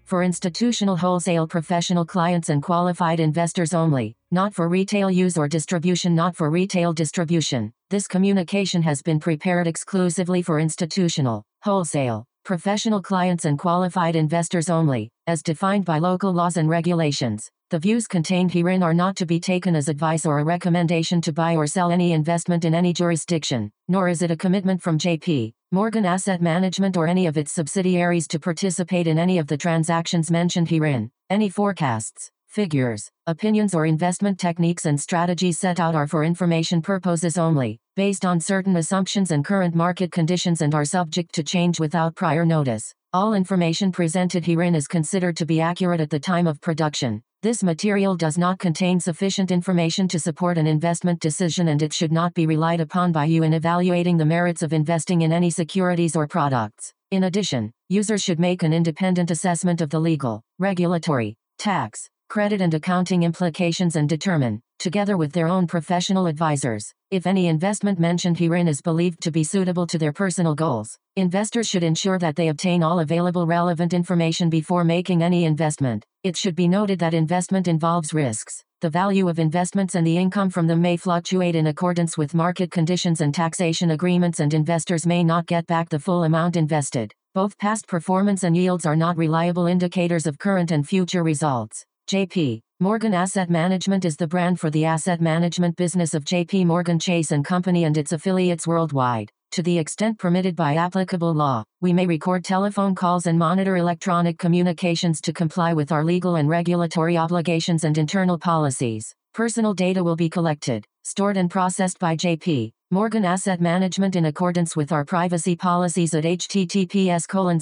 For 0.05 0.23
institutional 0.23 0.99
wholesale 0.99 1.47
professional 1.47 2.05
clients 2.05 2.51
and 2.51 2.63
qualified 2.63 3.21
investors 3.21 3.73
only, 3.73 4.15
not 4.31 4.53
for 4.53 4.69
retail 4.69 5.11
use 5.11 5.39
or 5.39 5.49
distribution, 5.49 6.15
not 6.15 6.37
for 6.37 6.51
retail 6.51 6.93
distribution. 6.93 7.73
This 7.89 8.07
communication 8.07 8.83
has 8.83 9.01
been 9.01 9.19
prepared 9.19 9.67
exclusively 9.67 10.43
for 10.43 10.61
institutional, 10.61 11.43
wholesale, 11.63 12.27
professional 12.45 13.01
clients 13.01 13.47
and 13.47 13.59
qualified 13.59 14.15
investors 14.15 14.69
only, 14.69 15.09
as 15.27 15.43
defined 15.43 15.87
by 15.87 15.99
local 15.99 16.35
laws 16.35 16.59
and 16.59 16.69
regulations. 16.69 17.49
The 17.71 17.79
views 17.79 18.07
contained 18.07 18.53
herein 18.53 18.83
are 18.83 18.93
not 18.93 19.17
to 19.17 19.27
be 19.27 19.41
taken 19.41 19.75
as 19.75 19.89
advice 19.89 20.27
or 20.27 20.39
a 20.39 20.45
recommendation 20.45 21.23
to 21.23 21.33
buy 21.33 21.57
or 21.57 21.67
sell 21.67 21.91
any 21.91 22.13
investment 22.13 22.67
in 22.67 22.75
any 22.75 22.93
jurisdiction, 22.93 23.73
nor 23.89 24.09
is 24.09 24.21
it 24.21 24.31
a 24.31 24.37
commitment 24.37 24.83
from 24.83 24.99
JP. 24.99 25.55
Morgan 25.75 26.07
Asset 26.07 26.41
Management 26.41 26.97
or 26.97 27.09
any 27.09 27.27
of 27.27 27.37
its 27.37 27.51
subsidiaries 27.51 28.29
to 28.29 28.39
participate 28.39 29.09
in 29.09 29.19
any 29.19 29.39
of 29.39 29.49
the 29.49 29.57
transactions 29.57 30.31
mentioned 30.31 30.69
herein. 30.69 31.11
Any 31.29 31.49
forecasts, 31.49 32.31
figures, 32.47 33.11
opinions, 33.27 33.75
or 33.75 33.85
investment 33.85 34.39
techniques 34.39 34.85
and 34.85 35.01
strategies 35.01 35.59
set 35.59 35.81
out 35.81 35.97
are 35.97 36.07
for 36.07 36.23
information 36.23 36.81
purposes 36.81 37.37
only, 37.37 37.81
based 37.97 38.25
on 38.25 38.41
certain 38.41 38.77
assumptions 38.77 39.31
and 39.31 39.45
current 39.45 39.75
market 39.75 40.11
conditions 40.11 40.61
and 40.61 40.75
are 40.75 40.85
subject 40.85 41.35
to 41.35 41.43
change 41.43 41.79
without 41.79 42.17
prior 42.17 42.45
notice. 42.45 42.93
All 43.13 43.35
information 43.35 43.93
presented 43.93 44.45
herein 44.45 44.75
is 44.75 44.89
considered 44.89 45.37
to 45.37 45.47
be 45.47 45.61
accurate 45.61 46.01
at 46.01 46.11
the 46.11 46.19
time 46.19 46.47
of 46.47 46.61
production. 46.61 47.23
This 47.43 47.63
material 47.63 48.17
does 48.17 48.37
not 48.37 48.59
contain 48.59 48.99
sufficient 48.99 49.51
information 49.51 50.09
to 50.09 50.19
support 50.19 50.59
an 50.59 50.67
investment 50.67 51.21
decision 51.21 51.69
and 51.69 51.83
it 51.83 51.93
should 51.93 52.11
not 52.11 52.35
be 52.35 52.47
relied 52.47 52.81
upon 52.81 53.13
by 53.13 53.27
you 53.27 53.43
in 53.43 53.53
evaluating 53.53 54.17
the 54.17 54.25
merits 54.25 54.63
of 54.63 54.73
investing 54.73 55.23
in 55.23 55.33
any 55.33 55.51
securities 55.51 56.17
or 56.17 56.27
products. 56.27 56.93
In 57.11 57.25
addition, 57.25 57.71
users 57.89 58.23
should 58.23 58.41
make 58.41 58.63
an 58.63 58.73
independent 58.73 59.31
assessment 59.31 59.81
of 59.81 59.91
the 59.91 60.01
legal, 60.01 60.43
regulatory, 60.59 61.37
tax, 61.59 62.09
credit 62.29 62.61
and 62.61 62.75
accounting 62.75 63.23
implications 63.23 63.95
and 63.95 64.09
determine, 64.09 64.61
together 64.85 65.17
with 65.17 65.33
their 65.33 65.49
own 65.49 65.67
professional 65.67 66.27
advisors, 66.27 66.93
if 67.11 67.27
any 67.27 67.47
investment 67.47 67.99
mentioned 67.99 68.39
herein 68.39 68.69
is 68.69 68.83
believed 68.83 69.23
to 69.23 69.31
be 69.31 69.43
suitable 69.43 69.87
to 69.87 69.97
their 69.97 70.13
personal 70.13 70.55
goals. 70.55 70.99
Investors 71.17 71.67
should 71.67 71.83
ensure 71.83 72.19
that 72.19 72.37
they 72.37 72.49
obtain 72.49 72.83
all 72.83 73.01
available 73.01 73.47
relevant 73.47 73.95
information 73.95 74.51
before 74.51 74.85
making 74.85 75.23
any 75.23 75.47
investment. 75.47 76.05
It 76.23 76.37
should 76.37 76.55
be 76.55 76.69
noted 76.69 76.99
that 76.99 77.15
investment 77.15 77.67
involves 77.67 78.13
risks. 78.13 78.63
The 78.83 78.91
value 78.91 79.31
of 79.31 79.39
investments 79.39 79.95
and 79.95 80.07
the 80.07 80.19
income 80.19 80.51
from 80.51 80.67
them 80.67 80.83
may 80.83 80.99
fluctuate 80.99 81.57
in 81.57 81.69
accordance 81.69 82.19
with 82.19 82.35
market 82.35 82.71
conditions 82.71 83.23
and 83.23 83.35
taxation 83.35 83.93
agreements, 83.93 84.41
and 84.41 84.53
investors 84.53 85.07
may 85.07 85.25
not 85.25 85.47
get 85.47 85.67
back 85.67 85.89
the 85.89 85.99
full 85.99 86.25
amount 86.25 86.57
invested. 86.57 87.15
Both 87.33 87.57
past 87.57 87.89
performance 87.89 88.45
and 88.45 88.55
yields 88.55 88.85
are 88.85 88.97
not 88.97 89.17
reliable 89.17 89.67
indicators 89.67 90.27
of 90.27 90.39
current 90.39 90.71
and 90.73 90.87
future 90.87 91.23
results. 91.23 91.87
JP 92.07 92.61
Morgan 92.81 93.15
Asset 93.15 93.49
Management 93.49 94.05
is 94.05 94.15
the 94.17 94.27
brand 94.27 94.61
for 94.61 94.69
the 94.69 94.85
asset 94.85 95.23
management 95.23 95.75
business 95.77 96.13
of 96.13 96.25
JP 96.25 96.67
Morgan 96.67 96.99
Chase 96.99 97.33
Company 97.43 97.85
and 97.85 97.97
its 97.97 98.13
affiliates 98.13 98.67
worldwide. 98.67 99.31
To 99.53 99.63
the 99.63 99.79
extent 99.79 100.19
permitted 100.19 100.55
by 100.55 100.75
applicable 100.75 101.33
law, 101.33 101.65
we 101.81 101.95
may 101.95 102.05
record 102.07 102.45
telephone 102.45 102.95
calls 102.95 103.27
and 103.27 103.39
monitor 103.39 103.79
electronic 103.79 104.39
communications 104.39 105.23
to 105.23 105.33
comply 105.33 105.73
with 105.73 105.93
our 105.93 106.05
legal 106.05 106.37
and 106.37 106.47
regulatory 106.47 107.17
obligations 107.17 107.85
and 107.85 107.97
internal 107.97 108.39
policies. 108.39 109.15
Personal 109.33 109.73
data 109.73 110.05
will 110.05 110.17
be 110.17 110.29
collected, 110.29 110.85
stored 111.05 111.39
and 111.39 111.51
processed 111.51 111.99
by 111.99 112.15
JP 112.15 112.71
Morgan 112.91 113.25
Asset 113.25 113.63
Management 113.63 114.15
in 114.15 114.27
accordance 114.27 114.77
with 114.77 114.93
our 114.93 115.07
privacy 115.07 115.57
policies 115.57 116.13
at 116.13 116.25
https 116.25 117.27
colon 117.27 117.61